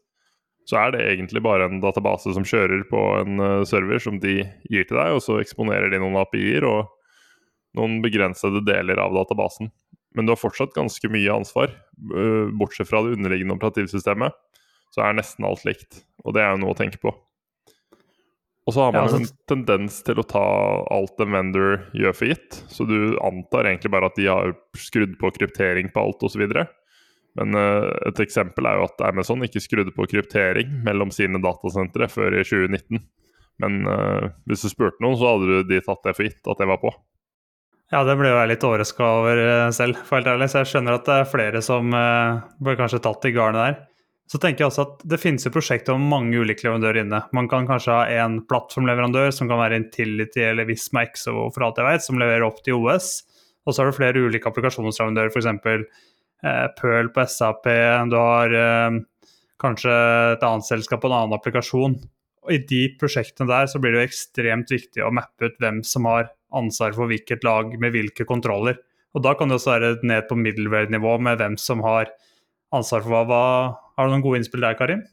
så 0.70 0.78
er 0.78 0.94
det 0.94 1.06
egentlig 1.08 1.42
bare 1.44 1.68
en 1.68 1.82
database 1.84 2.34
som 2.36 2.46
kjører 2.48 2.84
på 2.90 3.00
en 3.22 3.42
uh, 3.42 3.64
server 3.68 4.02
som 4.02 4.20
de 4.22 4.42
gir 4.70 4.86
til 4.88 4.98
deg, 4.98 5.16
og 5.16 5.24
så 5.26 5.40
eksponerer 5.42 5.92
de 5.92 6.02
noen 6.02 6.20
API-er 6.22 6.68
og 6.68 6.92
noen 7.78 8.02
begrensede 8.04 8.64
deler 8.68 9.00
av 9.02 9.16
databasen. 9.16 9.72
Men 10.16 10.28
du 10.28 10.34
har 10.34 10.42
fortsatt 10.42 10.76
ganske 10.76 11.08
mye 11.12 11.34
ansvar. 11.34 11.74
Uh, 12.12 12.52
bortsett 12.60 12.90
fra 12.90 13.02
det 13.06 13.16
underliggende 13.18 13.58
operativsystemet, 13.58 14.38
så 14.92 15.06
er 15.08 15.18
nesten 15.18 15.48
alt 15.48 15.66
likt. 15.68 16.04
Og 16.26 16.36
det 16.36 16.44
er 16.44 16.54
jo 16.54 16.64
noe 16.66 16.76
å 16.76 16.78
tenke 16.78 17.02
på. 17.02 17.14
Og 18.70 18.76
så 18.76 18.84
har 18.84 18.92
man 18.94 19.08
ja, 19.08 19.08
altså... 19.10 19.24
en 19.24 19.48
tendens 19.50 19.98
til 20.06 20.20
å 20.22 20.28
ta 20.28 20.44
alt 20.94 21.24
en 21.24 21.34
vendor 21.34 21.80
gjør 21.98 22.14
for 22.14 22.30
gitt. 22.30 22.60
Så 22.70 22.86
du 22.86 23.18
antar 23.26 23.68
egentlig 23.72 23.92
bare 23.94 24.12
at 24.12 24.20
de 24.20 24.28
har 24.30 24.54
skrudd 24.78 25.18
på 25.22 25.32
kryptering 25.40 25.90
på 25.94 26.04
alt 26.04 26.22
osv. 26.28 26.46
Men 27.40 27.56
uh, 27.56 27.88
et 28.10 28.20
eksempel 28.24 28.68
er 28.68 28.80
jo 28.80 28.88
at 28.90 29.04
Amazon 29.08 29.46
ikke 29.46 29.64
skrudde 29.64 29.94
på 29.96 30.08
kryptering 30.12 30.82
mellom 30.86 31.14
sine 31.16 31.40
datasentre 31.44 32.10
før 32.12 32.36
i 32.36 32.44
2019. 32.44 33.00
Men 33.64 33.78
uh, 33.88 34.32
hvis 34.50 34.66
du 34.66 34.72
spurte 34.72 35.04
noen, 35.04 35.16
så 35.20 35.36
hadde 35.36 35.62
de 35.70 35.80
tatt 35.86 36.04
det 36.08 36.16
for 36.18 36.28
gitt 36.28 36.52
at 36.52 36.64
det 36.64 36.68
var 36.72 36.82
på. 36.82 36.92
Ja, 37.92 38.06
det 38.08 38.16
ble 38.20 38.32
jo 38.32 38.40
jeg 38.40 38.52
litt 38.54 38.64
overraska 38.64 39.08
over 39.22 39.40
uh, 39.40 39.70
selv, 39.76 40.00
for 40.08 40.20
helt 40.20 40.34
ærlig. 40.34 40.50
Så 40.52 40.64
jeg 40.64 40.74
skjønner 40.74 41.00
at 41.00 41.08
det 41.08 41.22
er 41.22 41.32
flere 41.32 41.64
som 41.64 41.92
ble 41.92 42.76
kanskje 42.80 43.04
tatt 43.04 43.28
i 43.30 43.34
garnet 43.36 43.64
der. 43.64 43.80
Så 44.32 44.40
tenker 44.40 44.64
jeg 44.64 44.72
også 44.72 44.84
at 44.86 45.02
det 45.12 45.20
finnes 45.20 45.44
jo 45.44 45.52
prosjekter 45.52 45.98
med 46.00 46.08
mange 46.08 46.40
ulike 46.40 46.64
leverandører 46.64 47.02
inne. 47.02 47.20
Man 47.36 47.50
kan 47.52 47.66
kanskje 47.68 47.92
ha 47.92 48.06
en 48.24 48.38
plattformleverandør 48.48 49.34
som 49.36 49.50
kan 49.52 49.60
være 49.60 49.82
Intility 49.82 50.46
eller 50.48 50.70
Visma 50.70 51.04
Exo 51.04 51.50
for 51.52 51.66
alt 51.68 51.82
jeg 51.82 51.90
vet, 51.90 52.06
som 52.06 52.20
leverer 52.20 52.46
opp 52.48 52.62
til 52.64 52.80
OS. 52.80 53.10
Og 53.68 53.76
så 53.76 53.82
har 53.82 53.92
du 53.92 53.98
flere 53.98 54.24
ulike 54.24 54.48
applikasjonsleverandører, 54.48 55.34
f.eks. 55.36 56.08
Eh, 56.42 56.68
Pearl 56.80 57.12
på 57.14 57.26
SAP, 57.30 57.68
du 58.10 58.18
har 58.18 58.56
eh, 58.58 58.98
kanskje 59.62 59.94
et 60.34 60.46
annet 60.46 60.66
selskap 60.66 61.04
på 61.04 61.12
en 61.12 61.18
annen 61.20 61.38
applikasjon. 61.38 62.00
Og 62.42 62.54
I 62.56 62.62
de 62.66 62.86
prosjektene 62.98 63.50
der 63.52 63.70
så 63.70 63.82
blir 63.82 63.94
det 63.94 64.02
jo 64.02 64.10
ekstremt 64.10 64.74
viktig 64.74 65.04
å 65.06 65.14
mappe 65.14 65.52
ut 65.52 65.60
hvem 65.62 65.84
som 65.86 66.08
har 66.10 66.32
ansvar 66.58 66.96
for 66.98 67.12
hvilket 67.12 67.46
lag 67.46 67.76
med 67.80 67.94
hvilke 67.94 68.26
kontroller. 68.28 68.80
Og 69.14 69.24
Da 69.24 69.36
kan 69.36 69.52
det 69.52 69.60
også 69.60 69.76
være 69.76 69.96
ned 70.08 70.28
på 70.30 70.40
middleware-nivå 70.40 71.18
med 71.22 71.38
hvem 71.38 71.58
som 71.60 71.84
har 71.86 72.10
ansvar 72.74 73.04
for 73.04 73.12
hva. 73.12 73.24
hva. 73.28 73.44
Har 73.98 74.08
du 74.08 74.16
noen 74.16 74.24
gode 74.24 74.42
innspill 74.42 74.64
der, 74.64 74.78
Karim? 74.80 75.04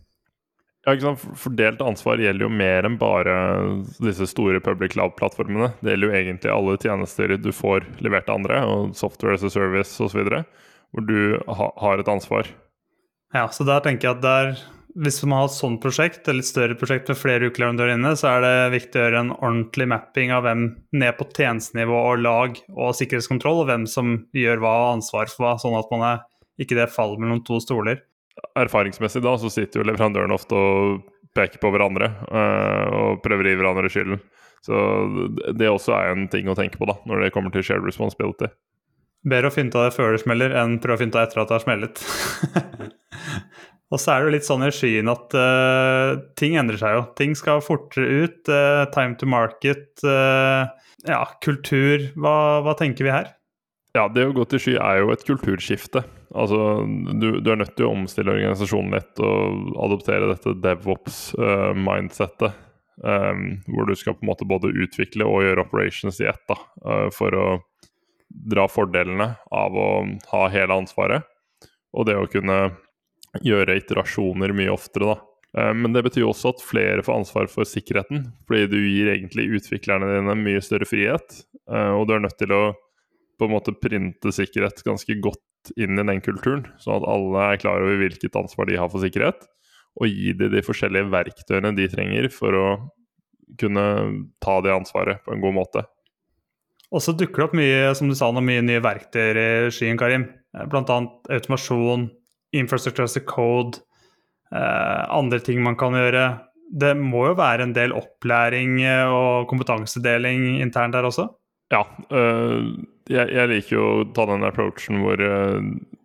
Ja, 0.87 0.95
ikke 0.95 1.11
sant? 1.11 1.25
Fordelt 1.37 1.83
ansvar 1.85 2.23
gjelder 2.23 2.47
jo 2.47 2.55
mer 2.55 2.87
enn 2.87 2.97
bare 2.97 3.35
disse 4.01 4.25
store 4.31 4.63
public 4.65 4.95
cloud-plattformene. 4.95 5.75
Det 5.83 5.93
gjelder 5.93 6.09
jo 6.09 6.17
egentlig 6.23 6.55
alle 6.55 6.79
tjenester 6.81 7.35
du 7.37 7.51
får 7.53 7.85
levert 8.01 8.31
av 8.31 8.39
andre, 8.39 8.63
og 8.65 8.97
software 8.97 9.37
as 9.37 9.45
a 9.45 9.53
service 9.53 9.99
osv 10.01 10.23
hvor 10.93 11.05
du 11.07 11.21
ha, 11.47 11.71
har 11.83 12.01
et 12.01 12.11
ansvar. 12.11 12.49
Ja, 13.35 13.49
så 13.53 13.67
der 13.69 13.83
tenker 13.85 14.09
jeg 14.09 14.19
at 14.19 14.25
der, 14.25 14.61
hvis 14.99 15.21
man 15.25 15.43
har 15.43 15.51
et 15.51 15.57
sånt 15.57 15.83
prosjekt, 15.83 16.23
eller 16.27 16.45
et 16.45 16.49
større 16.49 16.79
prosjekt 16.81 17.11
med 17.13 17.21
flere 17.21 17.51
ukeleverandører 17.51 17.99
inne, 17.99 18.15
så 18.17 18.31
er 18.33 18.45
det 18.45 18.55
viktig 18.79 19.01
å 19.01 19.05
gjøre 19.05 19.23
en 19.27 19.35
ordentlig 19.37 19.89
mapping 19.93 20.33
av 20.35 20.47
hvem 20.47 20.65
ned 20.97 21.19
på 21.19 21.29
tjenestenivå 21.37 22.01
og 22.15 22.25
lag 22.25 22.57
og 22.73 22.97
sikkerhetskontroll, 22.97 23.63
og 23.63 23.71
hvem 23.71 23.85
som 23.91 24.17
gjør 24.37 24.65
hva 24.65 24.75
og 24.87 24.91
ansvar 24.97 25.31
for 25.33 25.45
hva, 25.45 25.55
sånn 25.61 25.77
at 25.79 25.93
man 25.93 26.07
er, 26.15 26.25
ikke 26.59 26.79
det 26.79 26.89
faller 26.91 27.21
mellom 27.21 27.45
to 27.47 27.61
stoler. 27.63 28.01
Erfaringsmessig 28.59 29.23
da, 29.23 29.37
så 29.39 29.51
sitter 29.53 29.83
jo 29.83 29.87
leverandørene 29.87 30.35
ofte 30.35 30.57
og 30.57 31.05
peker 31.37 31.61
på 31.63 31.71
hverandre 31.71 32.09
øh, 32.27 32.97
og 32.99 33.21
prøver 33.23 33.47
å 33.47 33.53
gi 33.53 33.59
hverandre 33.61 33.91
skylden. 33.93 34.23
Så 34.65 34.79
det 35.55 35.69
også 35.71 35.95
er 35.95 36.13
en 36.13 36.27
ting 36.33 36.49
å 36.51 36.57
tenke 36.59 36.81
på 36.81 36.89
da, 36.89 36.97
når 37.07 37.27
det 37.27 37.35
kommer 37.35 37.53
til 37.55 37.63
shared 37.67 37.87
responsibility. 37.87 38.49
Bedre 39.27 39.51
å 39.51 39.55
finne 39.55 39.75
av 39.75 39.89
det 39.89 39.97
før 39.97 40.15
det 40.15 40.23
smeller, 40.23 40.53
enn 40.55 40.79
prøve 40.83 40.99
å 40.99 41.03
finne 41.03 41.19
av 41.19 41.27
etter 41.27 41.41
at 41.43 41.51
det 41.51 41.57
har 41.57 41.65
smellet. 41.65 42.03
og 43.93 43.99
så 43.99 44.13
er 44.13 44.21
det 44.21 44.29
jo 44.29 44.35
litt 44.37 44.47
sånn 44.47 44.67
i 44.67 44.75
skyen 44.75 45.11
at 45.11 45.35
uh, 45.35 46.21
ting 46.39 46.55
endrer 46.61 46.79
seg 46.79 46.95
jo. 46.95 47.03
Ting 47.19 47.35
skal 47.39 47.65
fortere 47.65 48.23
ut. 48.23 48.45
Uh, 48.47 48.85
time 48.95 49.19
to 49.19 49.27
market. 49.29 49.89
Uh, 50.07 50.71
ja, 51.09 51.25
kultur. 51.43 52.07
Hva, 52.15 52.37
hva, 52.63 52.77
tenker 52.79 53.09
vi 53.09 53.15
her? 53.15 53.33
Ja, 53.97 54.07
det 54.13 54.29
å 54.29 54.37
gå 54.37 54.47
til 54.47 54.63
sky 54.63 54.77
er 54.79 55.03
jo 55.03 55.11
et 55.11 55.27
kulturskifte. 55.27 56.05
Altså, 56.39 56.87
du, 57.19 57.41
du 57.43 57.51
er 57.51 57.59
nødt 57.59 57.75
til 57.75 57.89
å 57.89 57.95
omstille 57.97 58.37
organisasjonen 58.37 58.95
litt 58.95 59.23
og 59.25 59.75
adoptere 59.83 60.31
dette 60.31 60.55
devops-mindsettet. 60.63 62.65
Um, 62.99 63.61
hvor 63.71 63.87
du 63.87 63.95
skal 63.95 64.17
på 64.19 64.27
en 64.27 64.31
måte 64.33 64.47
både 64.51 64.75
utvikle 64.75 65.27
og 65.27 65.45
gjøre 65.45 65.63
operations 65.63 66.17
i 66.19 66.27
ett 66.27 66.41
da, 66.51 66.57
for 67.15 67.35
å 67.39 67.45
dra 68.29 68.67
fordelene 68.71 69.33
av 69.55 69.77
å 69.77 69.89
ha 70.33 70.43
hele 70.53 70.77
ansvaret. 70.83 71.27
Og 71.97 72.07
det 72.09 72.19
å 72.19 72.29
kunne 72.31 72.59
gjøre 73.45 73.79
iterasjoner 73.81 74.53
mye 74.57 74.73
oftere, 74.73 75.15
da. 75.15 75.19
Eh, 75.57 75.75
men 75.75 75.95
det 75.95 76.05
betyr 76.07 76.27
også 76.29 76.53
at 76.55 76.65
flere 76.65 77.05
får 77.05 77.23
ansvar 77.23 77.49
for 77.53 77.69
sikkerheten, 77.69 78.29
fordi 78.49 78.69
du 78.73 78.79
gir 78.83 79.13
egentlig 79.15 79.49
utviklerne 79.59 80.11
dine 80.13 80.37
mye 80.39 80.63
større 80.65 80.89
frihet. 80.89 81.43
Eh, 81.71 81.93
og 81.95 82.09
du 82.09 82.17
er 82.17 82.25
nødt 82.25 82.39
til 82.41 82.55
å 82.55 82.63
på 83.39 83.47
en 83.47 83.55
måte 83.55 83.77
printe 83.79 84.33
sikkerhet 84.35 84.83
ganske 84.83 85.15
godt 85.23 85.71
inn 85.79 85.99
i 85.99 86.07
den 86.07 86.23
kulturen, 86.25 86.65
sånn 86.83 86.99
at 86.99 87.07
alle 87.07 87.45
er 87.53 87.61
klar 87.63 87.85
over 87.85 88.01
hvilket 88.01 88.35
ansvar 88.39 88.67
de 88.67 88.79
har 88.81 88.91
for 88.91 89.05
sikkerhet, 89.05 89.47
og 89.99 90.11
gi 90.11 90.33
dem 90.39 90.51
de 90.55 90.63
forskjellige 90.65 91.11
verktøyene 91.13 91.71
de 91.77 91.87
trenger 91.93 92.29
for 92.35 92.57
å 92.59 92.67
kunne 93.59 93.85
ta 94.43 94.59
det 94.65 94.75
ansvaret 94.75 95.23
på 95.25 95.35
en 95.35 95.45
god 95.45 95.57
måte. 95.57 95.85
Og 96.95 97.05
så 97.05 97.13
dukker 97.13 97.43
det 97.43 97.47
opp 97.49 97.57
mye 97.59 97.95
som 97.97 98.09
du 98.09 98.17
sa, 98.17 98.31
noe 98.33 98.45
mye 98.45 98.63
nye 98.65 98.83
verktøy 98.85 99.37
i 99.37 99.49
skyen, 99.75 99.99
Karim. 100.01 100.29
Blant 100.73 100.89
Bl.a. 100.89 101.01
automasjon, 101.37 102.09
infrastructure 102.57 103.05
as 103.05 103.19
a 103.21 103.21
code, 103.21 103.83
eh, 104.55 105.03
andre 105.13 105.41
ting 105.45 105.61
man 105.65 105.77
kan 105.77 105.97
gjøre. 105.97 106.45
det 106.69 106.91
må 107.01 107.23
jo 107.31 107.37
være 107.39 107.65
en 107.65 107.73
del 107.73 107.95
opplæring 107.97 108.83
og 109.09 109.47
kompetansedeling 109.49 110.59
internt 110.61 110.93
der 110.93 111.07
også? 111.09 111.25
Ja. 111.73 111.81
Øh, 112.13 112.75
jeg, 113.09 113.29
jeg, 113.33 113.49
liker 113.49 113.73
jo 113.73 113.85
å 113.89 114.03
ta 114.13 114.27
den 114.29 114.45
approachen 114.45 115.01
hvor 115.01 115.17
øh, 115.17 115.63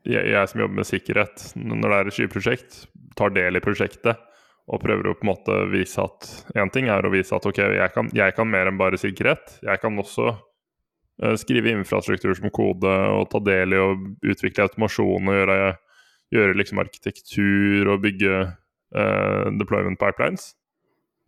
jeg, 0.07 0.23
jeg, 0.23 0.47
som 0.47 0.63
jobber 0.63 0.79
med 0.79 0.87
sikkerhet, 0.87 1.43
når 1.55 1.83
det 1.83 1.97
er 1.97 2.11
et 2.11 2.15
skyprosjekt, 2.15 2.79
tar 3.19 3.35
del 3.35 3.59
i 3.59 3.63
prosjektet 3.63 4.23
og 4.71 4.79
prøver 4.79 5.09
å 5.11 5.17
på 5.19 5.25
en 5.25 5.31
måte 5.33 5.57
vise 5.73 5.99
at 5.99 6.29
Én 6.55 6.71
ting 6.71 6.87
er 6.87 7.03
å 7.03 7.11
vise 7.11 7.35
at 7.35 7.43
ok, 7.43 7.59
jeg 7.75 7.91
kan, 7.91 8.07
jeg 8.15 8.35
kan 8.35 8.47
mer 8.47 8.71
enn 8.71 8.79
bare 8.79 8.99
sikkerhet. 8.99 9.57
Jeg 9.65 9.81
kan 9.83 9.99
også 9.99 10.31
skrive 11.37 11.73
infrastruktur 11.73 12.33
som 12.37 12.51
kode 12.53 12.89
og 13.13 13.29
ta 13.31 13.41
del 13.43 13.75
i 13.75 13.81
å 13.81 13.93
utvikle 14.25 14.65
automasjon 14.67 15.29
og 15.29 15.37
gjøre, 15.37 15.57
gjøre 16.33 16.57
liksom 16.57 16.81
arkitektur 16.81 17.91
og 17.93 18.01
bygge 18.05 18.33
eh, 18.41 19.51
deployment 19.59 20.01
pipelines. 20.01 20.51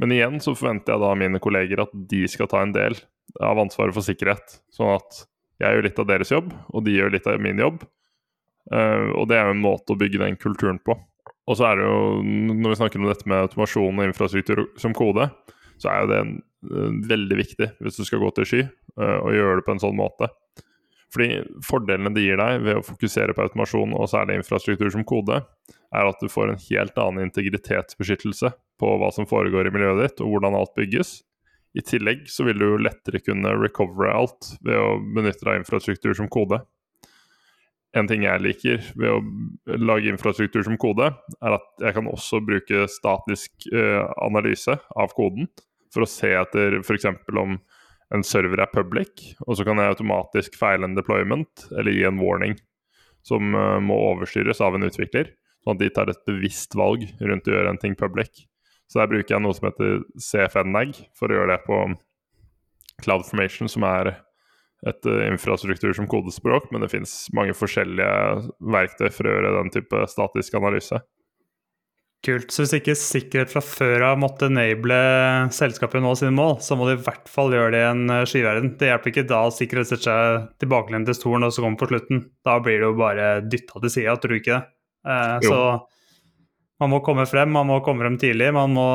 Men 0.02 0.12
igjen 0.12 0.42
så 0.44 0.56
forventer 0.58 0.96
jeg 0.96 1.04
da 1.06 1.14
mine 1.20 1.42
kolleger 1.44 1.86
at 1.86 1.94
de 2.10 2.26
skal 2.32 2.50
ta 2.52 2.64
en 2.66 2.74
del 2.76 2.98
av 3.44 3.62
ansvaret 3.62 3.96
for 3.96 4.06
sikkerhet. 4.06 4.60
Sånn 4.74 4.96
at 4.98 5.26
jeg 5.62 5.78
gjør 5.78 5.88
litt 5.88 6.02
av 6.02 6.10
deres 6.10 6.32
jobb, 6.34 6.50
og 6.76 6.84
de 6.84 6.98
gjør 6.98 7.14
litt 7.14 7.28
av 7.32 7.40
min 7.44 7.62
jobb. 7.62 7.86
Eh, 8.74 9.12
og 9.16 9.30
det 9.30 9.40
er 9.40 9.50
jo 9.50 9.56
en 9.56 9.64
måte 9.64 9.94
å 9.94 10.00
bygge 10.00 10.24
den 10.24 10.40
kulturen 10.42 10.82
på. 10.84 10.98
Og 11.46 11.60
så 11.60 11.70
er 11.70 11.80
det 11.80 11.86
jo, 11.86 11.98
når 12.26 12.74
vi 12.74 12.78
snakker 12.80 13.02
om 13.02 13.08
dette 13.10 13.30
med 13.30 13.46
automasjon 13.46 14.02
og 14.02 14.08
infrastruktur 14.10 14.66
som 14.82 14.96
kode, 14.98 15.30
så 15.82 15.92
er 15.92 16.02
jo 16.02 16.10
det 16.10 16.20
en, 16.24 16.32
uh, 16.72 16.92
veldig 17.12 17.38
viktig 17.38 17.68
hvis 17.84 18.00
du 18.00 18.08
skal 18.08 18.24
gå 18.24 18.32
til 18.38 18.48
sky, 18.50 18.62
og 18.98 19.32
gjøre 19.36 19.60
det 19.60 19.66
på 19.68 19.76
en 19.76 19.84
sånn 19.84 19.98
måte. 19.98 20.30
Fordi 21.14 21.42
fordelene 21.64 22.12
det 22.16 22.26
gir 22.26 22.40
deg 22.42 22.64
ved 22.66 22.80
å 22.80 22.86
fokusere 22.86 23.36
på 23.36 23.46
automasjon 23.46 23.94
og 23.96 24.10
særlig 24.12 24.40
infrastruktur 24.40 24.92
som 24.92 25.06
kode, 25.08 25.42
er 25.96 26.10
at 26.10 26.20
du 26.20 26.28
får 26.32 26.52
en 26.52 26.64
helt 26.66 26.98
annen 27.00 27.30
integritetsbeskyttelse 27.30 28.52
på 28.82 28.92
hva 29.00 29.12
som 29.16 29.28
foregår 29.30 29.70
i 29.70 29.74
miljøet 29.76 30.02
ditt, 30.02 30.24
og 30.24 30.34
hvordan 30.34 30.58
alt 30.60 30.76
bygges. 30.76 31.22
I 31.76 31.84
tillegg 31.84 32.26
så 32.32 32.48
vil 32.48 32.60
du 32.60 32.68
lettere 32.80 33.22
kunne 33.24 33.52
recovere 33.60 34.16
alt 34.16 34.56
ved 34.64 34.80
å 34.80 34.96
benytte 35.16 35.44
deg 35.44 35.54
av 35.54 35.62
infrastruktur 35.62 36.16
som 36.18 36.32
kode 36.32 36.62
en 37.96 38.10
ting 38.10 38.26
jeg 38.26 38.44
liker 38.44 38.84
ved 39.00 39.12
å 39.12 39.78
lage 39.80 40.12
infrastruktur 40.12 40.66
som 40.68 40.78
kode, 40.80 41.12
er 41.40 41.56
at 41.56 41.84
jeg 41.84 41.96
kan 41.96 42.10
også 42.12 42.42
bruke 42.44 42.86
statisk 42.92 43.70
uh, 43.72 44.04
analyse 44.26 44.76
av 44.96 45.16
koden 45.16 45.48
for 45.94 46.04
å 46.04 46.10
se 46.10 46.34
etter 46.36 46.82
f.eks. 46.82 47.08
om 47.32 47.58
en 48.16 48.26
server 48.26 48.62
er 48.64 48.72
public, 48.72 49.36
og 49.46 49.58
så 49.58 49.66
kan 49.68 49.80
jeg 49.82 49.94
automatisk 49.94 50.58
feile 50.60 50.88
en 50.88 50.98
deployment 50.98 51.68
eller 51.76 51.96
gi 51.96 52.06
en 52.08 52.22
warning 52.22 52.58
som 53.26 53.56
uh, 53.58 53.80
må 53.82 53.98
overstyres 54.12 54.62
av 54.64 54.78
en 54.78 54.86
utvikler, 54.88 55.32
sånn 55.66 55.78
at 55.78 55.82
de 55.82 55.92
tar 55.94 56.12
et 56.12 56.26
bevisst 56.30 56.78
valg 56.78 57.08
rundt 57.20 57.50
å 57.50 57.56
gjøre 57.56 57.74
en 57.74 57.82
ting 57.82 57.96
public. 57.98 58.46
Så 58.86 59.02
der 59.02 59.10
bruker 59.10 59.36
jeg 59.36 59.42
noe 59.42 59.56
som 59.58 59.68
heter 59.72 60.04
CFN-nag 60.22 60.94
for 61.18 61.32
å 61.32 61.40
gjøre 61.40 61.56
det 61.56 61.64
på 61.66 61.80
CloudFormation, 63.02 63.72
som 63.72 63.86
er 63.90 64.14
et 64.86 65.10
uh, 65.10 65.24
infrastruktur 65.26 65.96
som 65.98 66.08
kodespråk, 66.10 66.70
men 66.72 66.86
det 66.86 66.92
finnes 66.94 67.18
mange 67.36 67.56
forskjellige 67.58 68.54
verktøy 68.62 69.10
for 69.10 69.26
å 69.26 69.34
gjøre 69.34 69.56
den 69.58 69.74
type 69.74 70.06
statisk 70.12 70.60
analyse. 70.62 71.02
Kult. 72.26 72.50
Så 72.50 72.64
hvis 72.64 72.74
ikke 72.80 72.96
sikkerhet 72.98 73.52
fra 73.52 73.62
før 73.62 74.06
av 74.08 74.20
måtte 74.22 74.48
enable 74.50 74.96
selskapet 75.54 76.02
nå 76.02 76.14
sine 76.18 76.34
mål, 76.34 76.56
så 76.64 76.78
må 76.78 76.88
de 76.88 76.96
i 76.96 77.04
hvert 77.06 77.28
fall 77.30 77.54
gjøre 77.54 77.74
det 77.76 77.82
i 77.84 77.90
en 77.90 78.14
eh, 78.14 78.24
skyverden. 78.30 78.72
Det 78.80 78.90
hjelper 78.90 79.12
ikke 79.12 79.26
da 79.30 79.42
sikkerhet 79.54 79.92
setter 79.92 80.08
seg 80.08 80.48
tilbakelent 80.64 81.10
til 81.10 81.18
stolen 81.18 81.46
og 81.46 81.54
så 81.54 81.66
kommer 81.66 81.82
på 81.82 81.90
slutten. 81.92 82.24
Da 82.48 82.58
blir 82.64 82.80
det 82.80 82.90
jo 82.90 82.96
bare 82.98 83.28
dytta 83.46 83.84
til 83.84 83.94
sida, 83.94 84.16
tror 84.18 84.34
du 84.34 84.40
ikke 84.40 84.56
det? 84.56 84.64
Eh, 85.06 85.36
så 85.46 85.60
man 86.82 86.92
må 86.92 87.02
komme 87.06 87.28
frem, 87.30 87.54
man 87.54 87.70
må 87.70 87.78
komme 87.86 88.04
frem 88.04 88.18
tidlig, 88.20 88.50
man 88.56 88.74
må 88.74 88.88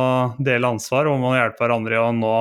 dele 0.42 0.74
ansvar 0.74 1.08
og 1.08 1.16
man 1.16 1.28
må 1.28 1.36
hjelpe 1.38 1.64
hverandre 1.64 1.96
i 1.96 2.02
å 2.02 2.10
nå 2.16 2.34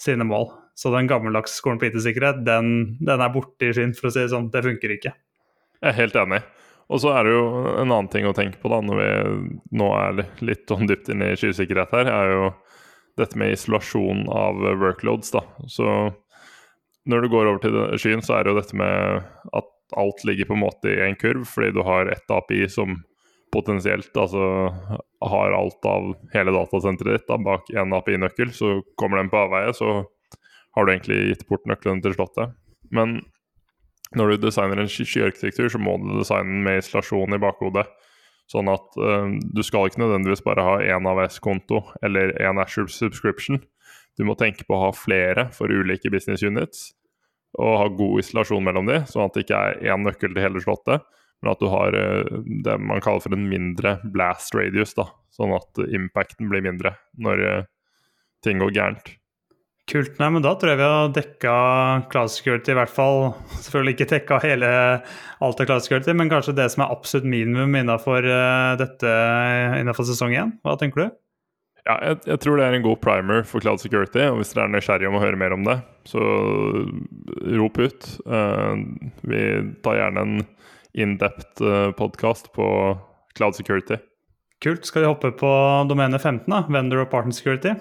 sine 0.00 0.24
mål. 0.28 0.46
Så 0.78 0.94
den 0.94 1.10
gammeldagse 1.10 1.58
skolen 1.58 1.80
på 1.80 1.90
IT-sikkerhet, 1.90 2.40
den, 2.46 2.70
den, 3.02 3.20
er 3.20 3.34
borte 3.34 3.68
i 3.68 3.74
skinn, 3.76 3.92
for 3.98 4.08
å 4.08 4.14
si 4.14 4.22
det 4.22 4.30
sånn. 4.32 4.48
Det 4.52 4.62
funker 4.64 4.94
ikke. 4.94 5.12
Jeg 5.80 5.90
er 5.90 5.98
helt 5.98 6.16
enig. 6.16 6.40
Og 6.90 6.98
så 7.02 7.12
er 7.14 7.26
det 7.26 7.34
jo 7.36 7.44
en 7.78 7.86
annen 7.86 8.10
ting 8.10 8.26
å 8.26 8.34
tenke 8.34 8.58
på 8.58 8.70
da, 8.72 8.80
når 8.82 8.98
vi 8.98 9.10
nå 9.78 9.90
er 9.94 10.24
litt 10.42 10.66
sånn 10.70 10.90
dypt 10.90 11.12
inne 11.12 11.32
i 11.32 11.38
skysikkerhet 11.38 11.94
her, 11.94 12.10
er 12.10 12.32
jo 12.34 12.48
dette 13.20 13.38
med 13.38 13.54
isolasjon 13.54 14.24
av 14.32 14.58
workloads. 14.80 15.30
da. 15.34 15.44
Så 15.70 15.86
når 17.06 17.22
du 17.22 17.28
går 17.32 17.50
over 17.50 17.62
til 17.62 17.78
skyen, 18.00 18.24
så 18.24 18.36
er 18.36 18.44
det 18.44 18.52
jo 18.52 18.58
dette 18.58 18.78
med 18.78 19.22
at 19.54 19.70
alt 19.98 20.24
ligger 20.26 20.50
på 20.50 20.56
en 20.56 20.64
måte 20.64 20.90
i 20.90 21.00
en 21.04 21.18
kurv, 21.18 21.46
fordi 21.50 21.72
du 21.74 21.82
har 21.86 22.10
ett 22.10 22.30
API 22.30 22.66
som 22.70 22.98
potensielt 23.50 24.14
altså 24.18 24.44
har 25.20 25.54
alt 25.56 25.86
av 25.86 26.12
hele 26.34 26.54
datasenteret 26.54 27.18
ditt 27.18 27.30
da, 27.30 27.38
bak 27.42 27.70
én 27.74 27.94
API-nøkkel. 27.96 28.52
Så 28.54 28.80
kommer 29.00 29.18
den 29.18 29.30
på 29.32 29.40
avveie, 29.42 29.74
så 29.74 30.04
har 30.76 30.86
du 30.86 30.92
egentlig 30.92 31.20
gitt 31.32 31.46
bort 31.48 31.66
nøklene 31.70 32.02
til 32.04 32.14
slottet. 32.14 32.54
Men 32.94 33.20
når 34.16 34.32
du 34.32 34.46
designer 34.46 34.80
en 34.82 34.90
skyarkitektur, 34.90 35.68
så 35.70 35.78
må 35.78 35.96
du 36.02 36.16
designe 36.18 36.48
den 36.48 36.64
med 36.66 36.80
isolasjon 36.82 37.36
i 37.36 37.40
bakhodet. 37.42 37.86
Sånn 38.50 38.70
at 38.72 38.96
uh, 38.98 39.30
du 39.54 39.62
skal 39.62 39.86
ikke 39.86 40.02
nødvendigvis 40.02 40.42
bare 40.42 40.64
ha 40.66 40.78
én 40.82 41.06
AVS-konto 41.06 41.84
eller 42.06 42.34
én 42.42 42.58
Ashore 42.58 42.90
subscription. 42.90 43.60
Du 44.18 44.26
må 44.26 44.34
tenke 44.38 44.66
på 44.66 44.74
å 44.74 44.88
ha 44.88 44.90
flere 44.96 45.46
for 45.54 45.70
ulike 45.70 46.10
business 46.10 46.42
units, 46.42 46.90
og 47.58 47.78
ha 47.78 47.86
god 47.94 48.24
isolasjon 48.24 48.66
mellom 48.66 48.90
de, 48.90 49.00
sånn 49.10 49.28
at 49.28 49.36
det 49.36 49.46
ikke 49.46 49.62
er 49.70 49.94
én 49.94 50.02
nøkkel 50.06 50.34
til 50.34 50.42
hele 50.42 50.62
slottet, 50.62 51.06
men 51.40 51.52
at 51.54 51.62
du 51.62 51.70
har 51.70 51.94
uh, 51.94 52.42
det 52.66 52.76
man 52.82 53.02
kaller 53.04 53.22
for 53.22 53.38
en 53.38 53.46
mindre 53.52 53.98
blast 54.10 54.58
radius, 54.58 54.96
da, 54.98 55.06
sånn 55.38 55.54
at 55.54 55.84
impacten 55.86 56.50
blir 56.50 56.66
mindre 56.66 56.96
når 57.22 57.46
uh, 57.46 57.62
ting 58.42 58.58
går 58.58 58.74
gærent. 58.74 59.14
Kult. 59.90 60.20
Nei, 60.20 60.28
men 60.30 60.44
da 60.44 60.52
tror 60.54 60.70
jeg 60.70 60.78
vi 60.78 60.86
har 60.86 61.08
dekka 61.14 61.52
cloud 62.12 62.30
security, 62.30 62.70
i 62.70 62.76
hvert 62.78 62.92
fall. 62.94 63.32
Selvfølgelig 63.58 63.96
ikke 63.96 64.10
dekka 64.12 64.38
hele 64.44 64.68
alt 65.42 65.62
av 65.62 65.66
cloud 65.66 65.82
security, 65.82 66.14
men 66.14 66.30
kanskje 66.30 66.54
det 66.60 66.68
som 66.70 66.84
er 66.84 66.92
absolutt 66.94 67.26
minimum 67.26 67.74
innenfor 67.74 68.28
uh, 68.28 68.76
dette 68.78 69.16
innenfor 69.80 70.06
sesong 70.06 70.36
én. 70.38 70.54
Hva 70.62 70.76
tenker 70.78 71.02
du? 71.02 71.18
Ja, 71.88 71.96
jeg, 72.04 72.20
jeg, 72.28 72.38
tror 72.44 72.60
det 72.60 72.68
er 72.68 72.76
en 72.76 72.84
god 72.86 73.00
primer 73.02 73.42
for 73.48 73.64
cloud 73.64 73.82
security. 73.82 74.22
Og 74.30 74.38
hvis 74.38 74.54
dere 74.54 74.68
er 74.68 74.74
nysgjerrige 74.76 75.10
om 75.10 75.18
å 75.18 75.24
høre 75.24 75.42
mer 75.42 75.56
om 75.56 75.66
det, 75.66 75.80
så 76.06 76.22
rop 77.58 77.82
ut. 77.82 78.10
Uh, 78.30 78.78
vi 79.26 79.44
tar 79.82 79.98
gjerne 80.04 80.26
en 80.26 80.42
in-depth 80.94 81.62
uh, 81.62 81.70
eh, 81.70 81.92
podkast 81.98 82.52
på 82.54 82.66
cloud 83.38 83.58
security. 83.58 83.98
Kult. 84.62 84.86
Skal 84.86 85.02
vi 85.02 85.10
hoppe 85.10 85.34
på 85.34 85.50
domene 85.90 86.18
15, 86.20 86.46
da? 86.50 86.66
Vendor 86.70 87.08
og 87.08 87.10
partner 87.10 87.34
security? 87.34 87.74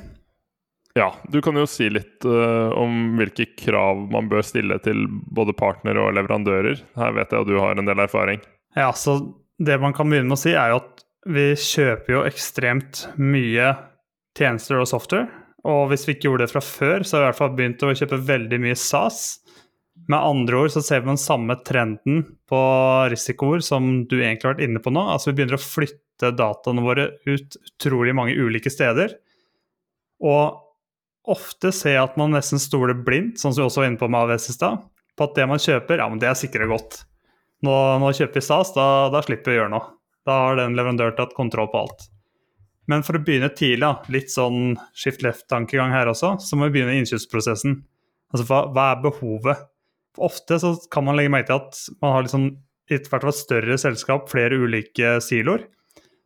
Ja, 0.99 1.13
du 1.31 1.39
kan 1.41 1.55
jo 1.55 1.63
si 1.69 1.87
litt 1.91 2.25
uh, 2.27 2.75
om 2.75 3.15
hvilke 3.15 3.45
krav 3.59 4.01
man 4.11 4.27
bør 4.31 4.43
stille 4.43 4.75
til 4.83 5.05
både 5.07 5.55
partnere 5.55 6.01
og 6.03 6.17
leverandører. 6.17 6.81
Her 6.99 7.13
vet 7.15 7.31
jeg 7.31 7.45
at 7.45 7.47
du 7.47 7.55
har 7.55 7.79
en 7.79 7.87
del 7.87 8.01
erfaring. 8.03 8.41
Ja, 8.75 8.91
så 8.91 9.15
det 9.63 9.79
man 9.79 9.95
kan 9.95 10.11
begynne 10.11 10.27
med 10.27 10.35
å 10.35 10.41
si, 10.41 10.51
er 10.51 10.73
jo 10.73 10.81
at 10.81 11.05
vi 11.29 11.45
kjøper 11.55 12.15
jo 12.15 12.25
ekstremt 12.27 13.05
mye 13.15 13.71
tjenester 14.37 14.81
og 14.81 14.89
software. 14.91 15.29
Og 15.67 15.89
hvis 15.91 16.05
vi 16.07 16.15
ikke 16.15 16.29
gjorde 16.29 16.47
det 16.47 16.53
fra 16.53 16.63
før, 16.63 17.03
så 17.03 17.15
har 17.15 17.21
vi 17.21 17.25
i 17.25 17.29
hvert 17.29 17.41
fall 17.41 17.55
begynt 17.57 17.83
å 17.87 17.95
kjøpe 18.01 18.21
veldig 18.29 18.61
mye 18.63 18.77
SAS. 18.79 19.23
Med 20.09 20.19
andre 20.19 20.63
ord 20.63 20.71
så 20.73 20.83
ser 20.83 21.03
vi 21.03 21.11
den 21.11 21.21
samme 21.21 21.57
trenden 21.67 22.23
på 22.49 22.61
risikoer 23.11 23.63
som 23.63 24.05
du 24.07 24.19
egentlig 24.19 24.47
har 24.47 24.55
vært 24.55 24.67
inne 24.67 24.83
på 24.83 24.93
nå. 24.95 25.03
Altså 25.15 25.31
vi 25.31 25.39
begynner 25.39 25.59
å 25.59 25.63
flytte 25.63 26.31
dataene 26.35 26.83
våre 26.83 27.11
ut 27.27 27.59
utrolig 27.59 28.15
mange 28.15 28.35
ulike 28.35 28.71
steder. 28.73 29.15
Og 30.23 30.65
ofte 31.29 31.71
jeg 31.73 31.99
at 32.01 32.17
man 32.19 32.33
nesten 32.35 32.61
stoler 32.61 32.97
blindt, 33.05 33.39
sånn 33.41 33.53
som 33.53 33.63
vi 33.63 33.67
også 33.67 33.83
var 33.83 33.89
inne 33.91 34.01
på 34.01 34.09
med 34.11 34.25
AVS 34.25 34.49
i 34.51 34.55
stad, 34.55 34.83
på 35.17 35.27
at 35.27 35.35
det 35.37 35.47
man 35.51 35.61
kjøper, 35.61 36.01
ja, 36.01 36.07
men 36.09 36.21
det 36.21 36.29
er 36.29 36.37
sikre 36.39 36.67
godt. 36.69 37.03
Nå, 37.65 37.73
nå 37.99 38.11
kjøper 38.15 38.39
vi 38.39 38.45
SAS, 38.45 38.71
da, 38.75 38.85
da, 39.11 39.21
slipper 39.25 39.51
vi 39.51 39.57
å 39.57 39.61
gjøre 39.63 39.73
noe. 39.73 39.91
Da 40.27 40.37
har 40.45 40.59
den 40.59 40.77
leverandøren 40.77 41.17
tatt 41.17 41.35
kontroll 41.35 41.69
på 41.71 41.81
alt. 41.83 42.07
Men 42.89 43.03
for 43.05 43.19
å 43.19 43.21
begynne 43.21 43.51
tidlig, 43.53 43.89
litt 44.09 44.31
sånn 44.33 44.77
skift 44.97 45.23
left-tankegang 45.25 45.91
her 45.93 46.09
også, 46.09 46.37
så 46.41 46.57
må 46.57 46.69
vi 46.69 46.79
begynne 46.79 46.95
innkjøpsprosessen. 47.01 47.75
Altså 48.33 48.45
hva, 48.49 48.63
hva, 48.73 48.85
er 48.93 49.03
behovet? 49.03 49.67
For 50.17 50.29
ofte 50.29 50.57
så 50.61 50.73
kan 50.93 51.05
man 51.05 51.19
legge 51.19 51.33
merke 51.33 51.51
til 51.51 51.59
at 51.59 51.99
man 52.01 52.15
har 52.15 52.25
liksom, 52.25 52.47
i 52.89 52.97
hvert 52.97 53.11
fall 53.25 53.33
et 53.33 53.41
større 53.41 53.77
selskap 53.81 54.31
flere 54.31 54.57
ulike 54.57 55.17
siloer. 55.25 55.67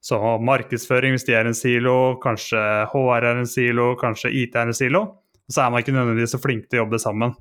Så 0.03 0.19
markedsføring, 0.43 1.15
hvis 1.15 1.23
de 1.29 1.35
er 1.37 1.47
en 1.47 1.55
silo, 1.55 2.17
kanskje 2.23 2.59
HR 2.91 3.23
er 3.29 3.39
en 3.39 3.47
silo, 3.47 3.93
kanskje 3.99 4.33
IT 4.41 4.57
er 4.59 4.67
en 4.67 4.75
silo. 4.75 5.03
Og 5.47 5.55
så 5.55 5.63
er 5.63 5.71
man 5.71 5.83
ikke 5.83 5.95
nødvendigvis 5.95 6.35
så 6.35 6.41
flink 6.43 6.67
til 6.67 6.81
å 6.81 6.83
jobbe 6.83 6.99
sammen. 6.99 7.35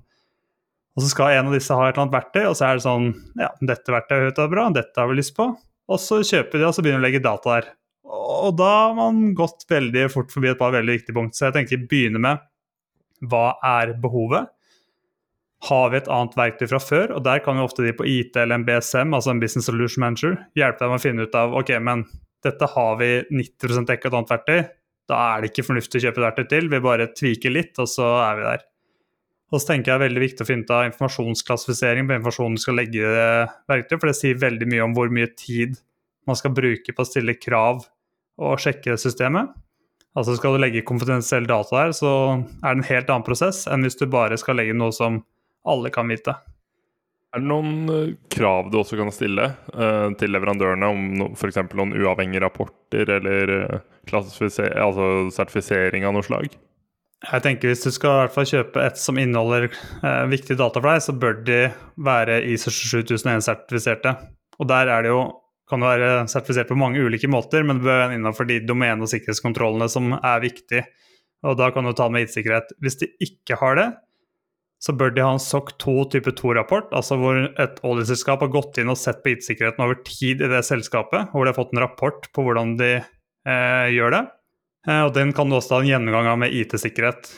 Og 0.93 1.03
så 1.03 1.09
skal 1.11 1.39
en 1.39 1.51
av 1.51 1.57
disse 1.57 1.75
ha 1.75 1.89
et 1.89 1.95
eller 1.97 2.05
annet 2.05 2.17
verktøy, 2.19 2.43
og 2.47 2.57
så 2.59 2.69
er 2.69 2.79
det 2.79 2.85
sånn 2.85 3.13
Ja, 3.41 3.51
dette 3.73 3.95
verktøyet 3.95 4.39
er 4.39 4.51
bra, 4.53 4.69
dette 4.75 5.01
har 5.01 5.11
vi 5.11 5.19
lyst 5.19 5.35
på. 5.37 5.49
Og 5.91 6.01
så 6.01 6.21
kjøper 6.23 6.61
de, 6.61 6.67
og 6.69 6.77
så 6.77 6.85
begynner 6.85 7.03
de 7.03 7.07
å 7.07 7.09
legge 7.09 7.25
data 7.25 7.57
der. 7.57 7.71
Og 8.13 8.57
da 8.59 8.71
har 8.71 8.97
man 8.97 9.33
gått 9.39 9.67
veldig 9.71 10.09
fort 10.13 10.33
forbi 10.35 10.53
et 10.53 10.61
par 10.61 10.75
veldig 10.75 10.99
viktige 10.99 11.17
punkt. 11.17 11.35
Så 11.35 11.49
jeg 11.49 11.57
tenker 11.57 11.87
begynne 11.89 12.21
med 12.23 12.43
hva 13.31 13.55
er 13.65 13.95
behovet? 14.03 14.51
Har 15.69 15.93
vi 15.93 16.01
et 16.01 16.11
annet 16.11 16.35
verktøy 16.39 16.67
fra 16.73 16.81
før? 16.83 17.15
Og 17.17 17.23
der 17.27 17.43
kan 17.43 17.59
jo 17.59 17.67
ofte 17.69 17.85
de 17.87 17.95
på 17.95 18.07
IT 18.09 18.39
eller 18.39 18.59
en 18.59 18.67
BSM, 18.67 19.15
altså 19.15 19.31
en 19.31 19.43
Business 19.43 19.69
Solution 19.71 20.03
Manager, 20.03 20.35
hjelpe 20.59 20.83
deg 20.83 20.91
med 20.91 20.99
å 20.99 21.05
finne 21.05 21.27
ut 21.27 21.39
av 21.39 21.55
ok, 21.59 21.71
men 21.87 22.03
dette 22.43 22.69
har 22.75 22.99
vi 23.01 23.11
90 23.31 23.87
dekket 23.89 24.11
et 24.11 24.17
annet 24.19 24.35
verktøy. 24.35 24.61
Da 25.11 25.23
er 25.33 25.43
det 25.43 25.53
ikke 25.53 25.67
fornuftig 25.67 26.01
å 26.01 26.05
kjøpe 26.07 26.21
et 26.21 26.27
verktøy 26.27 26.47
til. 26.51 26.69
Vi 26.73 26.83
bare 26.83 27.09
tviker 27.15 27.55
litt, 27.55 27.75
og 27.83 27.91
så 27.91 28.09
er 28.25 28.39
vi 28.39 28.47
der. 28.47 28.67
Og 29.53 29.61
så 29.61 29.69
tenker 29.69 29.93
jeg 29.93 29.99
det 29.99 30.01
er 30.01 30.09
veldig 30.09 30.23
viktig 30.23 30.45
å 30.45 30.49
finne 30.49 30.65
ut 30.65 30.71
av 30.73 30.87
informasjonsklassifisering 30.89 32.07
på 32.09 32.17
informasjonen 32.17 32.55
du 32.57 32.63
skal 32.63 32.79
legge 32.81 33.03
i 33.03 33.25
verktøy, 33.69 33.99
for 33.99 34.09
det 34.09 34.17
sier 34.17 34.41
veldig 34.41 34.69
mye 34.73 34.87
om 34.87 34.95
hvor 34.97 35.13
mye 35.13 35.29
tid 35.37 35.77
man 36.29 36.39
skal 36.39 36.55
bruke 36.57 36.95
på 36.95 37.05
å 37.05 37.09
stille 37.09 37.37
krav 37.37 37.83
og 38.41 38.63
sjekke 38.63 38.97
systemet. 39.01 39.53
Altså 40.17 40.37
Skal 40.37 40.57
du 40.57 40.61
legge 40.61 40.85
konfidensiell 40.89 41.47
data 41.49 41.85
der, 41.85 41.93
så 41.97 42.13
er 42.63 42.73
det 42.73 42.79
en 42.79 42.89
helt 42.89 43.13
annen 43.13 43.27
prosess 43.27 43.67
enn 43.69 43.85
hvis 43.85 43.99
du 44.01 44.07
bare 44.13 44.39
skal 44.41 44.59
legge 44.61 44.77
noe 44.77 44.93
som 44.97 45.21
alle 45.69 45.93
kan 45.93 46.09
vite. 46.09 46.35
Er 47.33 47.41
det 47.41 47.49
noen 47.49 47.89
eh, 47.89 48.11
krav 48.33 48.69
du 48.69 48.77
også 48.83 48.99
kan 48.99 49.13
stille 49.15 49.47
uh, 49.73 50.11
til 50.21 50.35
leverandørene 50.35 50.89
om 50.93 51.07
no, 51.17 51.31
f.eks. 51.33 51.63
noen 51.73 51.95
uavhengige 51.97 52.43
rapporter 52.45 53.09
eller 53.17 53.53
uh, 53.55 53.79
altså 54.13 55.09
sertifisering 55.33 56.05
av 56.05 56.13
noe 56.13 56.27
slag? 56.27 56.53
Jeg 57.23 57.45
tenker 57.45 57.71
Hvis 57.71 57.87
du 57.87 57.95
skal 57.95 58.13
i 58.13 58.21
hvert 58.25 58.35
fall 58.35 58.49
kjøpe 58.51 58.85
et 58.85 59.01
som 59.01 59.21
inneholder 59.21 59.71
uh, 60.03 60.27
viktige 60.29 60.59
data 60.61 60.83
for 60.83 60.91
deg, 60.91 61.05
så 61.07 61.17
bør 61.17 61.41
de 61.47 61.61
være 62.05 62.43
ISO 62.53 62.73
27001-sertifiserte. 62.75 64.13
Og 64.61 64.69
der 64.69 64.93
er 64.93 65.07
det 65.07 65.15
jo, 65.15 65.25
kan 65.71 65.81
det 65.81 65.93
være 65.95 66.13
sertifisert 66.29 66.69
på 66.69 66.77
mange 66.77 67.01
ulike 67.01 67.31
måter, 67.33 67.65
men 67.65 67.81
det 67.81 67.89
bør 67.89 68.03
være 68.03 68.19
innenfor 68.19 68.51
de 68.51 68.61
domene- 68.69 69.07
og 69.07 69.13
sikkerhetskontrollene 69.15 69.89
som 69.89 70.19
er 70.19 70.45
viktige. 70.45 70.85
Og 71.49 71.57
da 71.57 71.73
kan 71.73 71.89
du 71.89 71.95
ta 71.97 72.13
med 72.13 72.27
IT-sikkerhet. 72.27 72.77
Hvis 72.83 73.01
de 73.01 73.09
ikke 73.25 73.57
har 73.63 73.81
det, 73.81 73.89
så 74.83 74.95
bør 74.99 75.13
de 75.15 75.23
ha 75.23 75.31
en 75.37 75.43
SOC 75.43 75.77
2 75.83 75.95
type 76.17 76.33
2-rapport, 76.41 76.89
altså 76.97 77.17
hvor 77.21 77.39
et 77.39 77.77
oljeselskap 77.87 78.43
har 78.43 78.51
gått 78.51 78.81
inn 78.83 78.91
og 78.91 78.99
sett 78.99 79.21
på 79.23 79.37
IT-sikkerheten 79.37 79.85
over 79.85 80.01
tid 80.03 80.43
i 80.43 80.51
det 80.51 80.63
selskapet, 80.67 81.31
hvor 81.31 81.47
de 81.47 81.53
har 81.53 81.59
fått 81.59 81.75
en 81.77 81.85
rapport 81.85 82.27
på 82.35 82.47
hvordan 82.47 82.75
de 82.81 82.97
eh, 82.99 83.89
gjør 83.95 84.17
det. 84.17 84.23
Eh, 84.89 85.03
og 85.07 85.13
Den 85.15 85.31
kan 85.37 85.51
du 85.51 85.59
også 85.59 85.77
ha 85.77 85.85
en 85.85 85.93
gjennomgang 85.93 86.33
av 86.33 86.41
med 86.43 86.57
IT-sikkerhet. 86.59 87.31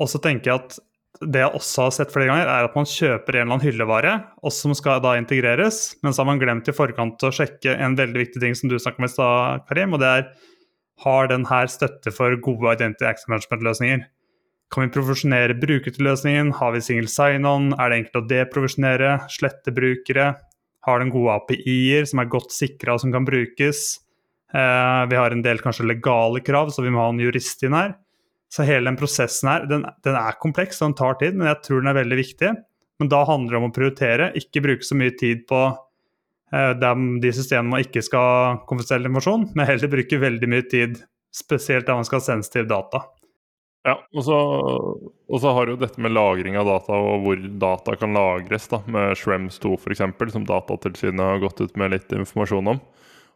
Og 0.00 0.08
så 0.08 0.22
tenker 0.24 0.52
jeg 0.52 0.62
at 0.62 0.78
det 1.20 1.42
jeg 1.42 1.52
også 1.58 1.84
har 1.84 1.92
sett 1.92 2.14
flere 2.14 2.30
ganger, 2.30 2.48
er 2.48 2.68
at 2.70 2.76
man 2.78 2.88
kjøper 2.88 3.36
en 3.36 3.42
eller 3.42 3.58
annen 3.58 3.66
hyllevare 3.66 4.12
og 4.40 4.54
som 4.56 4.72
skal 4.78 5.02
da 5.04 5.16
integreres, 5.20 5.82
men 6.00 6.14
så 6.14 6.22
har 6.22 6.30
man 6.30 6.40
glemt 6.40 6.70
i 6.70 6.72
forkant 6.72 7.26
å 7.26 7.32
sjekke 7.34 7.74
en 7.76 7.98
veldig 7.98 8.22
viktig 8.22 8.40
ting 8.40 8.56
som 8.56 8.70
du 8.70 8.78
snakket 8.80 9.02
om 9.02 9.08
i 9.08 9.12
stad, 9.12 9.66
Karim, 9.68 9.98
og 9.98 10.00
det 10.00 10.14
er 10.14 10.30
har 11.04 11.28
den 11.28 11.44
her 11.48 11.68
støtte 11.72 12.12
for 12.12 12.34
gode 12.44 12.74
identity 12.76 13.06
access 13.08 13.28
management-løsninger. 13.28 14.04
Kan 14.70 14.86
vi 14.86 14.92
profesjonere 14.94 15.56
brukerløsningen? 15.58 16.52
Har 16.60 16.76
vi 16.76 16.82
single 16.84 17.10
sign-on? 17.10 17.72
Er 17.74 17.90
det 17.90 17.96
enkelt 17.98 18.20
å 18.20 18.28
deprofesjonere? 18.30 19.16
Slette 19.32 19.74
brukere? 19.74 20.28
Har 20.86 21.02
den 21.02 21.10
gode 21.10 21.34
API-er 21.40 22.06
som 22.06 22.22
er 22.22 22.30
godt 22.30 22.54
sikra 22.54 22.94
og 22.94 23.02
som 23.02 23.10
kan 23.12 23.26
brukes? 23.26 23.98
Eh, 24.54 25.02
vi 25.10 25.18
har 25.18 25.34
en 25.34 25.42
del 25.42 25.58
kanskje 25.62 25.88
legale 25.90 26.42
krav, 26.46 26.70
så 26.70 26.86
vi 26.86 26.94
må 26.94 27.02
ha 27.02 27.10
en 27.10 27.20
jurist 27.22 27.66
inn 27.66 27.74
her. 27.74 27.96
Så 28.50 28.66
hele 28.66 28.86
den 28.90 28.98
prosessen 28.98 29.50
her, 29.50 29.66
den, 29.70 29.84
den 30.06 30.18
er 30.18 30.38
kompleks 30.42 30.80
og 30.80 30.90
den 30.90 30.98
tar 31.02 31.18
tid, 31.20 31.36
men 31.38 31.50
jeg 31.50 31.62
tror 31.66 31.82
den 31.82 31.90
er 31.90 32.00
veldig 32.00 32.22
viktig. 32.22 32.54
Men 33.02 33.10
da 33.10 33.22
handler 33.26 33.56
det 33.56 33.60
om 33.60 33.70
å 33.70 33.74
prioritere, 33.74 34.32
ikke 34.38 34.62
bruke 34.64 34.86
så 34.86 34.98
mye 34.98 35.14
tid 35.18 35.46
på 35.50 35.60
eh, 36.54 36.72
de 36.78 37.34
systemene 37.34 37.74
man 37.74 37.86
ikke 37.86 38.02
skal 38.06 38.60
konfidensiell 38.70 39.06
informasjon, 39.06 39.50
men 39.54 39.70
heller 39.70 39.92
bruke 39.98 40.26
veldig 40.30 40.50
mye 40.50 40.66
tid, 40.70 41.00
spesielt 41.34 41.86
da 41.90 41.98
man 41.98 42.06
skal 42.06 42.22
ha 42.22 42.30
sensitiv 42.32 42.70
data. 42.70 43.08
Ja, 43.88 43.94
og 44.12 44.24
så, 44.26 44.36
og 44.36 45.38
så, 45.40 45.52
har 45.56 45.70
jo 45.70 45.78
dette 45.80 46.02
med 46.04 46.12
lagring 46.12 46.58
av 46.60 46.68
data 46.68 46.98
og 47.00 47.22
hvor 47.24 47.44
data 47.62 47.94
kan 47.96 48.12
lagres, 48.12 48.68
da, 48.68 48.82
med 48.92 49.16
Shrems 49.16 49.56
2 49.62 49.72
f.eks., 49.78 50.02
som 50.34 50.44
Datatilsynet 50.48 51.22
har 51.24 51.40
gått 51.40 51.62
ut 51.64 51.78
med 51.80 51.94
litt 51.94 52.12
informasjon 52.12 52.74
om. 52.74 52.82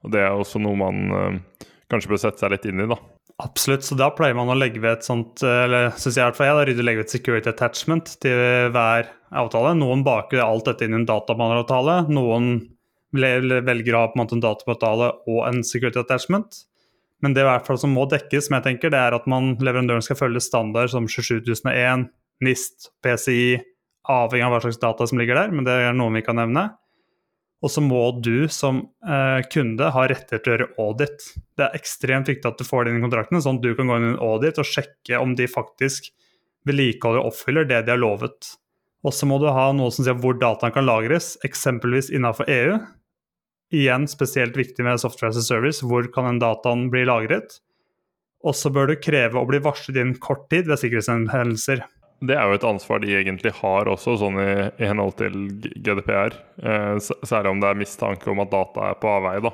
Og 0.04 0.12
Det 0.12 0.20
er 0.20 0.36
også 0.36 0.61
noe 0.61 0.76
man 0.76 1.16
øh, 1.16 1.68
kanskje 1.88 2.12
bør 2.12 2.20
sette 2.26 2.44
seg 2.44 2.52
litt 2.52 2.68
inn 2.68 2.85
i. 2.85 2.88
da. 2.90 3.00
Absolutt, 3.42 3.87
så 3.88 3.96
da 3.98 4.11
pleier 4.14 4.37
man 4.37 4.52
å 4.52 4.59
legge 4.59 4.83
ved 4.83 5.00
et 5.00 5.07
sånt 5.07 5.42
eller 5.42 5.88
syns 5.96 6.14
jeg 6.14 6.22
i 6.22 6.26
hvert 6.28 6.37
fall 6.38 6.46
jeg, 6.50 6.59
da 6.59 6.66
rydder 6.68 6.87
legge 6.87 7.00
ved 7.00 7.09
et 7.09 7.14
security 7.16 7.50
attachment 7.50 8.12
til 8.22 8.68
hver 8.74 9.09
avtale. 9.35 9.72
Noen 9.80 10.04
baker 10.07 10.44
alt 10.44 10.68
dette 10.68 10.87
inn 10.87 10.94
i 10.94 11.00
en 11.00 11.09
databehandleravtale. 11.09 11.96
Noen 12.14 12.52
velger 13.14 13.96
å 13.96 14.04
ha 14.04 14.12
på 14.12 14.18
en 14.18 14.22
måte 14.22 14.38
en 14.38 14.44
dataavtale 14.44 15.11
og 15.30 15.40
en 15.48 15.64
security 15.66 16.02
attachment. 16.04 16.62
Men 17.24 17.32
det 17.32 17.40
i 17.40 17.48
hvert 17.48 17.64
fall 17.64 17.80
som 17.80 17.94
må 17.96 18.04
dekkes, 18.10 18.48
som 18.48 18.58
jeg 18.58 18.66
tenker, 18.66 18.92
det 18.92 19.00
er 19.00 19.16
at 19.16 19.28
man, 19.30 19.54
leverandøren 19.56 20.04
skal 20.04 20.18
følge 20.20 20.42
standard 20.44 20.92
som 20.92 21.08
27001, 21.08 22.10
NIST, 22.44 22.90
PCI, 23.04 23.62
avhengig 24.12 24.44
av 24.44 24.52
hva 24.52 24.64
slags 24.66 24.80
data 24.82 25.06
som 25.08 25.20
ligger 25.20 25.38
der, 25.40 25.54
men 25.54 25.64
det 25.64 25.78
er 25.80 25.96
noe 25.96 26.12
vi 26.12 26.24
kan 26.26 26.37
nevne. 26.37 26.68
Og 27.64 27.72
så 27.72 27.80
må 27.80 28.02
du 28.20 28.44
som 28.52 28.82
eh, 29.08 29.40
kunde 29.48 29.88
ha 29.94 30.02
rettigheter 30.10 30.42
til 30.42 30.52
å 30.52 30.56
gjøre 30.56 30.82
audit. 30.84 31.22
Det 31.56 31.64
er 31.64 31.78
ekstremt 31.78 32.28
viktig 32.28 32.50
at 32.50 32.60
du 32.60 32.66
får 32.68 32.84
det 32.84 32.92
inn 32.92 33.00
i 33.00 33.04
kontrakten, 33.06 33.40
sånn 33.40 33.56
at 33.56 33.64
du 33.64 33.72
kan 33.78 33.88
gå 33.88 33.96
inn 33.96 34.10
i 34.10 34.10
en 34.12 34.20
audit 34.26 34.60
og 34.60 34.68
sjekke 34.68 35.22
om 35.22 35.32
de 35.38 35.48
faktisk 35.48 36.10
vedlikeholder 36.68 37.22
og 37.22 37.30
oppfyller 37.30 37.68
det 37.70 37.80
de 37.87 37.94
har 37.94 38.02
lovet. 38.02 38.50
Og 39.04 39.16
så 39.16 39.28
må 39.28 39.38
du 39.40 39.48
ha 39.52 39.70
noe 39.76 39.92
som 39.92 40.04
sier 40.04 40.16
hvor 40.20 40.37
dataen 40.40 40.74
kan 40.76 40.84
lagres, 40.84 41.34
eksempelvis 41.44 42.10
innenfor 42.12 42.48
EU. 42.52 42.76
Igjen 43.74 44.06
spesielt 44.10 44.56
viktig 44.56 44.84
med 44.87 45.00
software 45.02 45.32
as 45.32 45.40
a 45.40 45.44
service. 45.44 45.82
Hvor 45.82 46.06
kan 46.14 46.28
den 46.28 46.42
dataen 46.42 46.87
bli 46.92 47.04
lagret? 47.08 47.58
Og 48.44 48.54
så 48.56 48.70
bør 48.70 48.92
du 48.92 49.00
kreve 49.00 49.40
å 49.40 49.48
bli 49.48 49.60
varslet 49.64 49.98
innen 49.98 50.20
kort 50.22 50.46
tid 50.52 50.68
ved 50.70 50.80
sikkerhetshendelser. 50.82 51.82
Det 52.24 52.37
er 52.38 52.48
jo 52.48 52.56
et 52.56 52.66
ansvar 52.68 53.00
de 53.02 53.12
egentlig 53.18 53.52
har 53.58 53.88
også, 53.90 54.14
sånn 54.20 54.38
i, 54.40 54.50
i 54.80 54.88
henhold 54.88 55.16
til 55.18 55.34
GDPR. 55.84 56.37
Eh, 56.62 56.96
særlig 57.02 57.50
om 57.50 57.62
det 57.62 57.70
er 57.70 57.80
mistanke 57.80 58.30
om 58.30 58.42
at 58.44 58.52
data 58.52 58.90
er 58.92 59.00
på 59.00 59.10
avveie. 59.10 59.42
da. 59.44 59.52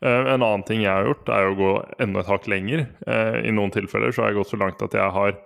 Eh, 0.00 0.22
en 0.34 0.40
annen 0.40 0.64
ting 0.66 0.82
jeg 0.84 0.92
har 0.92 1.06
gjort, 1.08 1.28
er 1.32 1.50
å 1.50 1.58
gå 1.58 1.74
enda 2.02 2.22
et 2.22 2.30
hakk 2.30 2.48
lenger. 2.50 2.86
Eh, 3.06 3.42
I 3.48 3.54
noen 3.54 3.74
tilfeller 3.74 4.14
så 4.14 4.24
har 4.24 4.32
jeg 4.32 4.40
gått 4.40 4.54
så 4.54 4.60
langt 4.62 4.82
at 4.86 4.96
jeg 4.96 5.14
har 5.18 5.36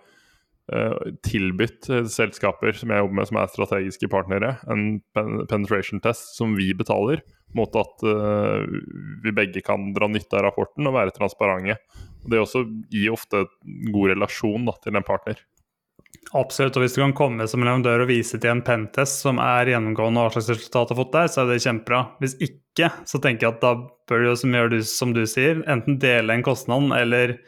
tilbudt 1.27 1.89
selskaper 2.13 2.77
som 2.79 2.93
jeg 2.93 3.03
jobber 3.03 3.19
med, 3.19 3.29
som 3.31 3.39
er 3.41 3.51
strategiske 3.51 4.11
partnere, 4.13 4.53
en 4.71 5.01
penetration 5.17 6.03
test 6.05 6.37
som 6.37 6.55
vi 6.59 6.69
betaler, 6.79 7.25
mot 7.59 7.75
at 7.75 8.05
uh, 8.07 8.63
vi 9.25 9.33
begge 9.35 9.63
kan 9.67 9.91
dra 9.97 10.07
nytte 10.07 10.39
av 10.39 10.47
rapporten 10.47 10.87
og 10.87 10.95
være 10.95 11.15
transparente. 11.17 11.81
Det 12.31 12.39
også 12.39 12.63
gir 12.93 13.15
ofte 13.15 13.47
god 13.91 14.13
relasjon 14.13 14.69
da, 14.69 14.77
til 14.85 14.95
en 14.95 15.07
partner. 15.07 15.41
Absolutt, 16.37 16.77
og 16.77 16.85
hvis 16.85 16.95
du 16.95 17.01
kan 17.01 17.15
komme 17.17 17.47
som 17.51 17.63
leverandør 17.65 18.05
og 18.05 18.11
vise 18.11 18.39
til 18.39 18.53
en 18.53 18.63
pentest 18.63 19.25
som 19.25 19.41
er 19.43 19.73
gjennomgående 19.73 20.23
hva 20.23 20.33
slags 20.35 20.51
resultat 20.53 20.91
du 20.91 20.95
har 20.95 21.01
fått 21.01 21.15
der, 21.17 21.31
så 21.33 21.43
er 21.43 21.49
det 21.51 21.63
kjempebra. 21.65 22.03
Hvis 22.23 22.37
ikke, 22.45 22.91
så 23.09 23.19
tenker 23.23 23.47
jeg 23.47 23.57
at 23.57 23.65
da 23.65 23.73
bør 24.11 24.27
du, 24.29 24.45
du, 24.75 24.79
som 24.87 25.15
du 25.17 25.25
sier, 25.27 25.65
enten 25.71 25.99
dele 26.03 26.37
en 26.37 26.47
kostnad 26.47 26.93
eller 26.99 27.39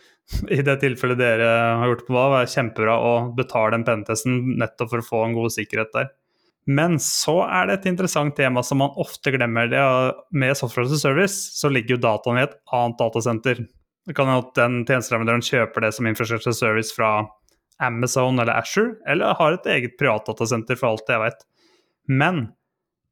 i 0.49 0.63
det 0.65 0.79
tilfellet 0.83 1.21
dere 1.21 1.51
har 1.81 1.93
gjort 1.93 2.07
på 2.07 2.17
Vav, 2.17 2.37
er 2.39 2.51
kjempebra 2.51 2.97
å 2.99 3.13
betale 3.37 3.77
den 3.77 3.87
pentesten 3.87 4.57
nettopp 4.61 4.93
for 4.93 5.03
å 5.03 5.07
få 5.07 5.23
en 5.27 5.37
god 5.37 5.55
sikkerhet 5.55 5.93
der. 5.97 6.11
Men 6.71 6.99
så 7.03 7.41
er 7.43 7.67
det 7.67 7.81
et 7.81 7.89
interessant 7.91 8.37
tema 8.39 8.63
som 8.63 8.79
man 8.83 8.95
ofte 9.03 9.33
glemmer. 9.35 9.67
det 9.71 9.83
Med 10.31 10.57
Software 10.57 10.87
as 10.87 10.95
a 10.95 11.01
Service 11.01 11.59
så 11.59 11.71
ligger 11.73 11.97
jo 11.97 12.05
dataen 12.05 12.39
i 12.39 12.45
et 12.47 12.55
annet 12.73 12.99
datasenter. 13.01 13.65
Det 14.07 14.15
kan 14.15 14.31
hende 14.31 14.47
at 14.47 14.55
den 14.59 14.81
tjenesteleverandøren 14.87 15.47
kjøper 15.47 15.85
det 15.85 15.93
som 15.95 16.07
infrastructure 16.11 16.55
service 16.55 16.95
fra 16.95 17.27
Amazon 17.83 18.39
eller 18.39 18.55
Asher, 18.55 18.95
eller 19.11 19.35
har 19.39 19.57
et 19.57 19.69
eget 19.75 19.99
privatdatasenter 19.99 20.79
for 20.79 20.93
alt 20.93 21.11
jeg 21.11 21.23
vet. 21.23 21.47
Men 22.11 22.45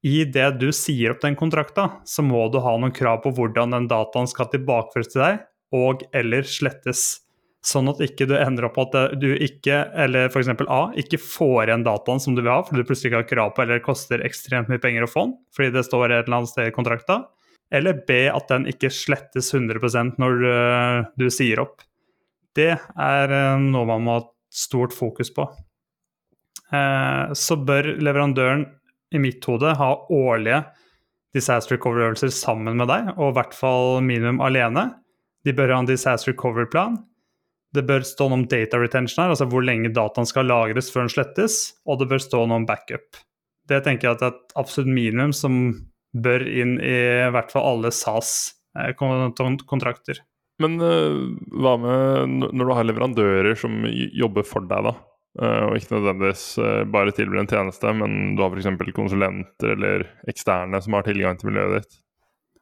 i 0.07 0.25
det 0.25 0.47
du 0.63 0.71
sier 0.75 1.13
opp 1.13 1.23
den 1.23 1.37
kontrakta, 1.39 1.89
så 2.09 2.25
må 2.25 2.47
du 2.51 2.59
ha 2.63 2.77
noen 2.79 2.95
krav 2.95 3.21
på 3.25 3.35
hvordan 3.37 3.75
den 3.77 3.89
dataen 3.91 4.31
skal 4.31 4.49
tilbakeføres 4.53 5.13
til 5.13 5.23
deg, 5.23 5.43
og 5.77 6.05
eller 6.17 6.47
slettes. 6.49 7.21
Sånn 7.61 7.91
at 7.93 8.01
ikke 8.01 8.25
du 8.25 8.33
ender 8.39 8.71
opp 8.71 8.79
at 8.81 8.95
du 9.21 9.29
ikke, 9.35 9.83
eller 9.93 10.31
f.eks. 10.31 10.49
A, 10.65 10.81
ikke 10.99 11.21
får 11.21 11.69
igjen 11.69 11.85
dataen 11.85 12.23
som 12.23 12.37
du 12.37 12.41
vil 12.41 12.53
ha, 12.53 12.63
fordi 12.65 12.81
du 12.81 12.89
plutselig 12.89 13.11
ikke 13.11 13.21
har 13.21 13.29
krav 13.29 13.53
på 13.57 13.65
eller 13.67 13.83
koster 13.85 14.25
ekstremt 14.25 14.71
mye 14.73 14.81
penger 14.81 15.05
å 15.05 15.11
få 15.11 15.27
den, 15.27 15.37
fordi 15.57 15.75
det 15.75 15.85
står 15.85 16.07
et 16.09 16.25
eller 16.25 16.39
annet 16.39 16.53
sted 16.55 16.71
i 16.71 16.75
kontrakta. 16.75 17.21
Eller 17.71 18.01
B, 18.09 18.25
at 18.33 18.49
den 18.51 18.67
ikke 18.71 18.91
slettes 18.91 19.53
100 19.55 20.17
når 20.19 20.41
du, 20.41 20.53
du 21.21 21.27
sier 21.31 21.61
opp. 21.63 21.85
Det 22.57 22.73
er 22.75 23.35
eh, 23.37 23.63
noe 23.63 23.87
man 23.87 24.07
må 24.07 24.17
ha 24.17 24.25
stort 24.51 24.97
fokus 24.97 25.31
på. 25.35 25.47
Eh, 26.75 27.33
så 27.37 27.57
bør 27.57 27.93
leverandøren 28.03 28.65
i 29.15 29.21
mitt 29.23 29.45
hode 29.47 29.75
ha 29.79 29.91
årlige 30.11 30.65
disaster 31.35 31.77
recovery-øvelser 31.77 32.33
sammen 32.35 32.79
med 32.79 32.91
deg, 32.91 33.13
og 33.17 33.31
i 33.31 33.37
hvert 33.39 33.55
fall 33.55 34.01
minimum 34.03 34.43
alene. 34.43 34.89
De 35.47 35.53
bør 35.57 35.73
ha 35.75 35.79
en 35.83 35.89
disaster 35.89 36.33
recovery-plan. 36.33 36.93
Det 37.75 37.83
bør 37.87 38.01
stå 38.07 38.25
noe 38.29 38.39
om 38.41 38.49
data 38.51 38.79
retention 38.81 39.23
her, 39.23 39.31
altså 39.33 39.47
hvor 39.51 39.63
lenge 39.65 39.95
dataen 39.95 40.29
skal 40.29 40.49
lagres 40.51 40.93
før 40.93 41.03
den 41.07 41.15
slettes, 41.15 41.55
og 41.87 41.95
det 42.01 42.09
bør 42.11 42.21
stå 42.23 42.39
noe 42.45 42.59
om 42.63 42.69
backup. 42.69 43.09
Det 43.71 43.79
tenker 43.87 44.05
jeg 44.09 44.15
at 44.17 44.25
er 44.27 44.33
et 44.35 44.49
absolutt 44.59 44.91
minimum 44.91 45.33
som 45.37 45.53
bør 46.11 46.41
inn 46.43 46.73
i, 46.83 46.97
i 47.29 47.31
hvert 47.31 47.53
fall 47.53 47.69
alle 47.77 47.91
SAS-kontrakter. 47.95 50.17
Eh, 50.19 50.25
Men 50.61 50.73
uh, 50.83 51.31
hva 51.63 51.75
med 51.81 51.97
når 52.51 52.65
du 52.67 52.73
har 52.75 52.85
leverandører 52.89 53.55
som 53.57 53.73
jobber 53.87 54.45
for 54.49 54.61
deg, 54.67 54.83
da? 54.91 54.95
Uh, 55.39 55.63
og 55.69 55.77
ikke 55.79 55.95
nødvendigvis 55.95 56.45
bare 56.91 57.15
tilbyr 57.15 57.39
en 57.45 57.53
tjeneste, 57.55 57.87
men 57.95 58.35
du 58.35 58.43
har 58.43 58.51
f.eks. 58.51 58.67
konsulenter 58.97 59.71
eller 59.77 59.99
eksterne 60.29 60.79
som 60.83 60.93
har 60.99 61.07
tilgang 61.07 61.39
til 61.39 61.49
miljøet 61.53 61.75
ditt? 61.79 61.93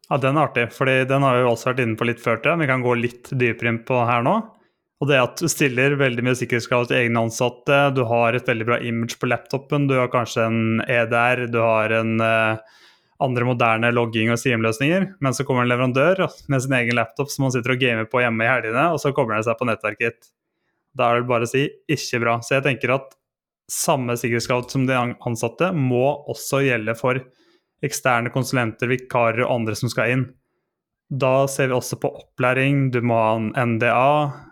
Ja, 0.09 0.16
den 0.16 0.38
er 0.38 0.47
artig, 0.49 0.71
for 0.73 0.88
den 0.88 1.25
har 1.25 1.37
vi 1.37 1.44
også 1.44 1.71
vært 1.71 1.83
inne 1.85 1.99
på 2.01 2.07
litt 2.09 2.23
før 2.23 2.40
til. 2.40 2.57
Vi 2.62 2.68
kan 2.71 2.85
gå 2.85 2.94
litt 2.97 3.29
dypere 3.29 3.75
inn 3.75 3.83
på 3.85 3.99
her 4.09 4.25
nå. 4.25 4.38
Og 4.99 5.07
det 5.11 5.18
at 5.21 5.38
du 5.38 5.47
stiller 5.51 5.94
veldig 6.01 6.25
mye 6.27 6.38
sikkerhetskrav 6.38 6.88
til 6.88 6.99
egne 6.99 7.21
ansatte, 7.29 7.77
du 7.94 8.01
har 8.09 8.35
et 8.35 8.49
veldig 8.49 8.66
bra 8.66 8.79
image 8.83 9.18
på 9.21 9.29
laptopen, 9.31 9.87
du 9.87 9.94
har 9.94 10.11
kanskje 10.11 10.49
en 10.49 10.81
EDR, 10.83 11.44
du 11.53 11.61
har 11.62 11.94
en 12.01 12.16
uh, 12.18 12.81
andre 13.23 13.47
moderne 13.47 13.92
logging- 13.94 14.33
og 14.35 14.40
SIM-løsninger, 14.42 15.07
men 15.23 15.37
så 15.37 15.47
kommer 15.47 15.62
en 15.62 15.71
leverandør 15.71 16.25
med 16.51 16.64
sin 16.64 16.75
egen 16.81 16.99
laptop 16.99 17.31
som 17.31 17.47
man 17.47 17.55
sitter 17.55 17.77
og 17.77 17.85
gamer 17.85 18.11
på 18.11 18.25
hjemme 18.25 18.42
i 18.42 18.51
helgene, 18.51 18.88
og 18.90 18.99
så 19.03 19.14
kommer 19.14 19.37
den 19.37 19.47
seg 19.47 19.61
på 19.61 19.68
nettverket. 19.71 20.33
Da 20.99 21.12
er 21.12 21.23
det 21.23 21.31
bare 21.31 21.47
å 21.47 21.53
si 21.53 21.68
ikke 21.94 22.23
bra. 22.25 22.38
Så 22.42 22.57
jeg 22.57 22.66
tenker 22.66 22.97
at 22.97 23.14
samme 23.71 24.16
sikkerhetskrav 24.18 24.66
som 24.73 24.88
de 24.88 24.97
ansatte 24.99 25.71
må 25.77 26.07
også 26.33 26.64
gjelde 26.64 26.97
for 26.99 27.21
eksterne 27.85 28.33
konsulenter, 28.35 28.91
vikarer 28.91 29.45
og 29.45 29.61
andre 29.61 29.77
som 29.79 29.91
skal 29.93 30.14
inn. 30.14 30.25
Da 31.09 31.47
ser 31.49 31.71
vi 31.71 31.77
også 31.77 31.97
på 32.03 32.11
opplæring, 32.21 32.88
du 32.93 33.01
må 33.01 33.17
ha 33.17 33.37
en 33.38 33.53
NDA. 33.75 34.09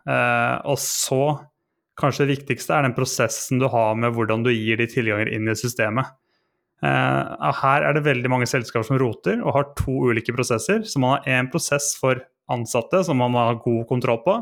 Eh, 0.08 0.54
og 0.72 0.78
så, 0.80 1.22
kanskje 2.00 2.24
det 2.24 2.38
viktigste, 2.38 2.72
er 2.76 2.86
den 2.86 2.96
prosessen 2.96 3.60
du 3.60 3.68
har 3.72 3.96
med 3.98 4.14
hvordan 4.16 4.46
du 4.46 4.52
gir 4.54 4.80
de 4.80 4.88
tilganger 4.88 5.28
inn 5.32 5.50
i 5.52 5.58
systemet. 5.58 6.14
Eh, 6.84 7.50
her 7.60 7.84
er 7.84 7.96
det 7.96 8.06
veldig 8.06 8.30
mange 8.32 8.48
selskaper 8.48 8.86
som 8.88 9.00
roter 9.00 9.40
og 9.42 9.54
har 9.56 9.68
to 9.80 9.98
ulike 10.10 10.34
prosesser. 10.36 10.84
Så 10.88 11.02
man 11.02 11.16
har 11.16 11.28
én 11.40 11.50
prosess 11.52 11.92
for 12.00 12.22
ansatte 12.52 13.02
som 13.04 13.20
man 13.20 13.34
må 13.34 13.42
ha 13.42 13.58
god 13.60 13.84
kontroll 13.90 14.22
på. 14.24 14.38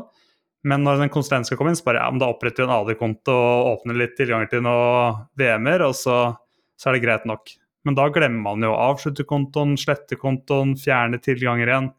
Men 0.65 0.81
når 0.85 1.03
en 1.03 1.13
konsulent 1.13 1.45
skal 1.45 1.59
komme 1.59 1.73
inn, 1.73 1.77
så 1.77 1.85
bare 1.85 2.01
ja, 2.01 2.07
men 2.09 2.21
da 2.21 2.31
oppretter 2.31 2.63
vi 2.63 2.69
en 2.69 2.77
AD-konto 2.79 3.33
og 3.35 3.67
åpner 3.75 3.99
litt 3.99 4.15
tilganger 4.17 4.49
til 4.49 4.63
noen 4.65 5.19
VM-er, 5.37 5.83
og 5.85 5.93
så, 5.93 6.17
så 6.79 6.89
er 6.89 6.97
det 6.97 7.03
greit 7.03 7.27
nok. 7.29 7.51
Men 7.85 7.97
da 7.97 8.07
glemmer 8.09 8.41
man 8.47 8.65
jo 8.65 8.73
å 8.73 8.81
avslutte 8.91 9.27
kontoen, 9.29 9.75
slette 9.77 10.17
kontoen, 10.17 10.73
fjerne 10.79 11.19
tilganger 11.21 11.69
igjen. 11.69 11.89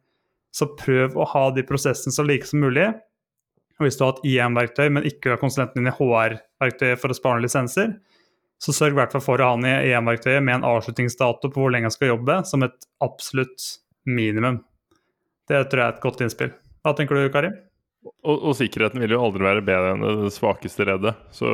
Så 0.54 0.70
prøv 0.78 1.14
å 1.14 1.26
ha 1.30 1.44
de 1.54 1.62
prosessene 1.66 2.14
så 2.14 2.24
like 2.26 2.48
som 2.48 2.64
mulig. 2.64 2.88
Og 3.76 3.86
hvis 3.86 3.98
du 3.98 4.06
har 4.06 4.16
et 4.16 4.26
IM-verktøy, 4.32 4.88
men 4.92 5.06
ikke 5.06 5.34
har 5.34 5.40
konsulenten 5.40 5.82
din 5.84 5.92
i 5.92 5.94
HR-verktøyet 5.94 7.00
for 7.00 7.12
å 7.12 7.16
spare 7.18 7.42
lisenser, 7.44 7.92
så 8.62 8.72
sørg 8.72 8.96
i 8.96 9.00
hvert 9.02 9.12
fall 9.12 9.24
for 9.24 9.42
å 9.42 9.50
ha 9.50 9.58
den 9.58 9.68
i 9.68 9.92
EM-verktøyet 9.92 10.44
med 10.44 10.58
en 10.58 10.68
avslutningsdato 10.70 11.50
på 11.52 11.60
hvor 11.60 11.74
lenge 11.74 11.90
han 11.90 11.94
skal 11.94 12.14
jobbe, 12.14 12.40
som 12.48 12.64
et 12.64 12.88
absolutt 13.04 13.68
minimum. 14.08 14.62
Det 15.46 15.60
tror 15.68 15.82
jeg 15.82 15.86
er 15.86 15.94
et 15.94 16.02
godt 16.02 16.24
innspill. 16.24 16.52
Hva 16.82 16.94
tenker 16.96 17.18
du, 17.18 17.28
Kari? 17.34 17.52
Og, 18.06 18.36
og, 18.36 18.52
sikkerheten 18.58 19.02
vil 19.02 19.16
jo 19.16 19.22
aldri 19.26 19.44
være 19.44 19.64
bedre 19.66 19.94
enn 19.94 20.04
det 20.24 20.32
svakeste 20.34 20.86
reddet, 20.86 21.18
så 21.34 21.50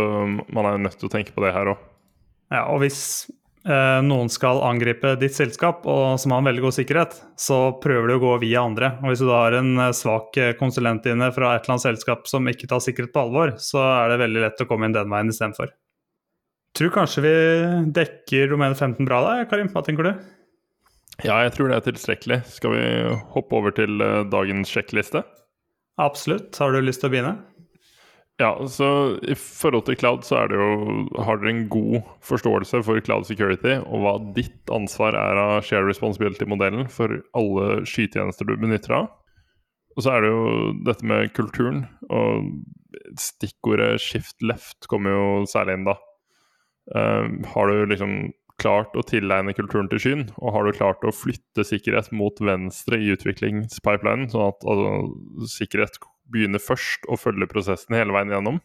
man 0.53 0.69
er 0.69 0.83
nødt 0.85 0.99
til 1.01 1.09
å 1.09 1.13
tenke 1.13 1.35
på 1.35 1.45
det 1.45 1.53
her 1.57 1.73
òg. 1.73 1.87
Ja, 2.53 2.67
og 2.69 2.83
hvis 2.85 3.01
noen 3.63 4.31
skal 4.33 4.59
angripe 4.67 5.13
ditt 5.21 5.37
selskap 5.37 5.85
og 5.87 6.19
som 6.19 6.33
har 6.35 6.43
en 6.43 6.49
veldig 6.49 6.65
god 6.65 6.75
sikkerhet, 6.75 7.13
så 7.39 7.59
prøver 7.83 8.11
du 8.11 8.15
å 8.17 8.23
gå 8.23 8.33
via 8.43 8.65
andre. 8.67 8.97
Og 9.03 9.13
Hvis 9.13 9.23
du 9.23 9.29
da 9.29 9.45
har 9.45 9.57
en 9.59 9.71
eh, 9.79 9.95
svak 9.95 10.39
eh, 10.41 10.55
konsulent 10.59 11.07
inne 11.07 11.29
fra 11.35 11.53
et 11.55 11.63
eller 11.63 11.77
annet 11.77 11.87
selskap 11.87 12.27
som 12.31 12.49
ikke 12.51 12.67
tar 12.71 12.83
sikkerhet 12.83 13.15
på 13.15 13.23
alvor, 13.23 13.55
så 13.63 13.83
er 13.85 14.13
det 14.13 14.23
veldig 14.25 14.45
lett 14.47 14.65
å 14.65 14.69
komme 14.71 14.89
inn 14.89 14.97
den 14.97 15.13
veien 15.13 15.31
istedenfor. 15.31 15.71
Tror 16.79 16.95
kanskje 16.95 17.23
vi 17.27 17.35
dekker 17.95 18.51
Romene 18.51 18.75
15 18.75 19.07
bra 19.07 19.21
da, 19.27 19.37
Karim? 19.47 19.71
Hva 19.71 19.85
tenker 19.87 20.09
du? 20.09 20.13
Ja, 21.23 21.37
jeg 21.45 21.53
tror 21.55 21.69
det 21.69 21.79
er 21.79 21.87
tilstrekkelig. 21.91 22.41
Skal 22.49 22.75
vi 22.75 22.85
hoppe 23.37 23.59
over 23.61 23.75
til 23.77 24.01
dagens 24.33 24.73
sjekkliste? 24.73 25.21
Absolutt. 26.01 26.57
Har 26.57 26.73
du 26.73 26.81
lyst 26.81 27.05
til 27.05 27.11
å 27.11 27.13
begynne? 27.13 27.35
Ja, 28.41 28.55
så 28.67 28.87
I 29.29 29.35
forhold 29.37 29.85
til 29.87 29.99
cloud 30.01 30.25
så 30.25 30.41
jo 30.51 30.69
Har 31.21 31.39
dere 31.39 31.53
en 31.53 31.67
god 31.71 32.01
forståelse 32.25 32.81
for 32.87 33.01
cloud 33.05 33.27
security 33.29 33.77
og 33.83 34.03
hva 34.03 34.15
ditt 34.37 34.73
ansvar 34.73 35.17
er 35.19 35.41
av 35.41 35.67
share 35.67 35.85
responsibility-modellen 35.87 36.89
for 36.91 37.21
alle 37.39 37.83
skytjenester 37.89 38.49
du 38.49 38.57
benytter 38.57 38.97
av? 39.03 39.11
Og 39.97 40.05
så 40.05 40.15
er 40.15 40.25
det 40.25 40.31
jo 40.33 40.45
dette 40.87 41.05
med 41.05 41.33
kulturen, 41.37 41.83
og 42.09 42.49
stikkordet 43.21 44.01
'shift 44.01 44.41
left' 44.41 44.89
kommer 44.89 45.13
jo 45.13 45.27
særlig 45.45 45.77
inn 45.77 45.85
da. 45.85 45.99
Um, 46.97 47.43
har 47.45 47.69
du 47.69 47.85
liksom 47.87 48.33
klart 48.63 48.97
å 48.97 49.05
tilegne 49.07 49.55
kulturen 49.57 49.91
til 49.91 50.01
skyen, 50.01 50.25
og 50.39 50.55
har 50.55 50.65
du 50.65 50.77
klart 50.77 51.05
å 51.05 51.15
flytte 51.15 51.65
sikkerhet 51.67 52.11
mot 52.13 52.41
venstre 52.41 52.99
i 53.01 53.13
utviklingspipelinen, 53.15 54.31
sånn 54.33 54.49
at 54.49 54.65
altså, 54.65 55.47
sikkerhet 55.59 55.99
begynner 56.31 56.63
først 56.63 57.09
å 57.11 57.19
følge 57.21 57.49
prosessen 57.51 57.97
hele 57.97 58.15
veien 58.15 58.33
gjennom. 58.33 58.61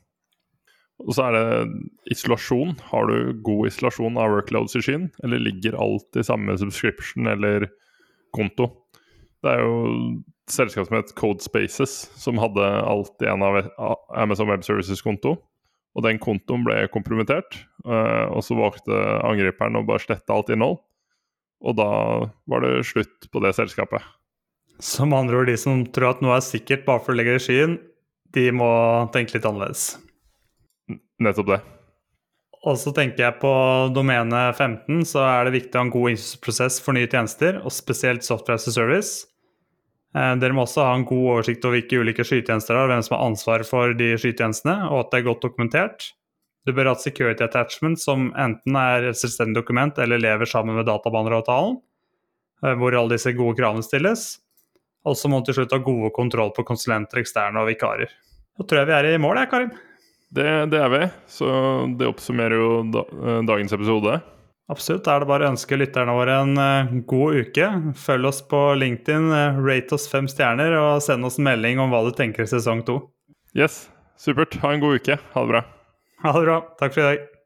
Og 1.06 1.13
så 1.13 1.28
er 1.28 1.36
det 1.36 2.13
isolasjon. 2.15 2.74
Har 2.89 3.10
du 3.10 3.36
god 3.46 3.70
isolasjon 3.70 4.17
av 4.17 4.34
workloads 4.34 4.78
i 4.80 4.82
skyen, 4.86 5.10
eller 5.26 5.43
ligger 5.43 5.78
alt 5.78 6.17
i 6.17 6.26
samme 6.26 6.58
subscription 6.58 7.30
eller 7.30 7.67
konto? 8.36 8.72
Det 9.46 9.54
er 9.54 9.62
jo 9.62 9.76
et 10.17 10.56
selskap 10.56 10.88
som 10.88 10.98
het 10.98 11.13
Code 11.20 11.46
Spaces, 11.46 12.00
som 12.17 12.41
hadde 12.41 12.65
alt 12.65 13.22
i 13.22 13.30
en 13.30 13.46
av 13.46 13.60
Amazon 14.17 14.50
Web 14.50 14.65
Services-konto. 14.65 15.36
Og 15.98 16.06
den 16.06 16.20
kontoen 16.22 16.65
ble 16.65 16.84
kompromittert, 16.93 17.63
eh, 17.86 18.26
og 18.30 18.43
så 18.46 18.58
valgte 18.58 18.98
angriperen 19.26 19.80
å 19.80 19.86
bare 19.86 20.04
slette 20.04 20.34
alt 20.34 20.52
innhold. 20.54 20.80
Og 21.65 21.78
da 21.78 21.89
var 22.50 22.62
det 22.62 22.86
slutt 22.86 23.30
på 23.34 23.41
det 23.41 23.56
selskapet. 23.58 24.04
Som 24.84 25.16
andre 25.18 25.40
ord, 25.40 25.50
de 25.50 25.58
som 25.58 25.86
tror 25.90 26.12
at 26.12 26.22
noe 26.22 26.36
er 26.38 26.46
sikkert 26.46 26.86
bare 26.86 27.02
for 27.04 27.13
å 27.13 27.18
legge 27.18 27.34
det 27.34 27.42
i 27.42 27.46
skyen, 27.48 27.80
de 28.36 28.50
må 28.54 28.70
tenke 29.13 29.38
litt 29.38 29.48
annerledes. 29.48 29.96
Nettopp 31.24 31.50
det. 31.56 31.63
Og 32.68 32.76
så 32.80 32.92
tenker 32.96 33.24
jeg 33.24 33.40
på 33.42 33.52
domene 33.96 34.50
15, 34.52 35.06
så 35.08 35.24
er 35.24 35.48
det 35.48 35.56
viktig 35.56 35.78
å 35.78 35.80
ha 35.80 35.88
en 35.88 35.94
god 35.94 36.13
innsynsprosess 36.13 36.80
for 36.84 36.98
nye 36.98 37.10
tjenester, 37.10 37.62
og 37.63 37.74
spesielt 37.74 38.26
software 38.28 38.60
as 38.60 38.68
a 38.70 38.74
service. 38.76 39.13
Eh, 40.18 40.34
dere 40.42 40.56
må 40.56 40.66
også 40.66 40.86
ha 40.86 40.96
en 40.98 41.06
god 41.08 41.26
oversikt 41.36 41.66
over 41.66 41.78
hvilke 41.78 42.02
ulike 42.02 42.26
skytjenester 42.28 42.76
det 42.76 42.84
er, 42.84 42.92
hvem 42.94 43.06
som 43.06 43.18
har 43.18 43.26
ansvar 43.30 43.66
for 43.68 43.94
de 43.98 44.13
skytjenestene, 44.20 44.78
og 44.92 45.06
at 45.06 45.13
det 45.13 45.22
er 45.22 45.28
godt 45.30 45.46
dokumentert. 45.46 46.10
Du 46.68 46.74
bør 46.76 46.92
ha 46.92 46.98
et 46.98 47.06
security 47.06 47.46
attachment 47.46 48.02
som 48.02 48.32
enten 48.36 48.76
er 48.80 49.10
et 49.10 49.20
selvstendig 49.20 49.62
dokument 49.62 50.02
eller 50.04 50.20
lever 50.20 50.50
sammen 50.50 50.76
med 50.76 50.90
databaneravtalen, 50.90 51.78
eh, 52.66 52.76
hvor 52.76 52.98
alle 52.98 53.16
disse 53.16 53.36
gode 53.38 53.56
kravene 53.60 53.86
stilles. 53.86 54.28
Og 55.08 55.17
så 55.17 55.30
må 55.32 55.39
man 55.39 55.48
til 55.48 55.58
slutt 55.58 55.76
ha 55.76 55.82
gode 55.84 56.12
kontroll 56.15 56.54
på 56.56 56.65
konsulenter, 56.67 57.22
eksterne 57.24 57.62
og 57.62 57.70
vikarer. 57.72 58.12
Da 58.58 58.65
tror 58.65 58.82
jeg 58.82 58.89
vi 58.89 58.98
er 58.98 59.12
i 59.13 59.22
mål, 59.22 59.41
jeg, 59.41 59.52
Karim. 59.52 59.76
Det, 60.28 60.48
det, 60.74 60.80
er 60.82 60.89
vi. 60.91 61.04
Så 61.32 61.48
det 62.00 62.10
oppsummerer 62.10 62.58
jo 62.60 62.72
da, 62.91 63.06
eh, 63.08 63.39
dagens 63.48 63.76
episode. 63.78 64.17
Absolutt. 64.67 65.06
Da 65.06 65.15
er 65.15 65.24
det 65.24 65.30
bare 65.30 65.48
å 65.48 65.54
ønske 65.54 65.80
lytterne 65.80 66.15
våre 66.17 66.41
en 66.43 66.60
uh, 66.60 66.91
god 67.08 67.39
uke. 67.46 67.70
Følg 68.04 68.28
oss 68.28 68.41
på 68.52 68.60
LinkedIn, 68.76 69.30
uh, 69.32 69.62
rate 69.63 69.96
oss 69.96 70.10
fem 70.12 70.28
stjerner, 70.28 70.76
og 70.76 71.00
send 71.06 71.24
oss 71.28 71.39
en 71.39 71.48
melding 71.48 71.80
om 71.80 71.96
hva 71.96 72.04
du 72.04 72.12
tenker 72.17 72.43
i 72.43 72.52
sesong 72.52 72.84
to. 72.88 73.00
Yes. 73.56 73.86
Supert. 74.20 74.60
Ha 74.65 74.76
en 74.76 74.84
god 74.84 75.00
uke. 75.00 75.15
Ha 75.15 75.48
det 75.48 75.56
bra. 75.56 75.65
Ha 76.26 76.36
det 76.36 76.46
bra. 76.50 76.62
Takk 76.82 76.98
for 76.98 77.06
i 77.06 77.10
dag. 77.13 77.37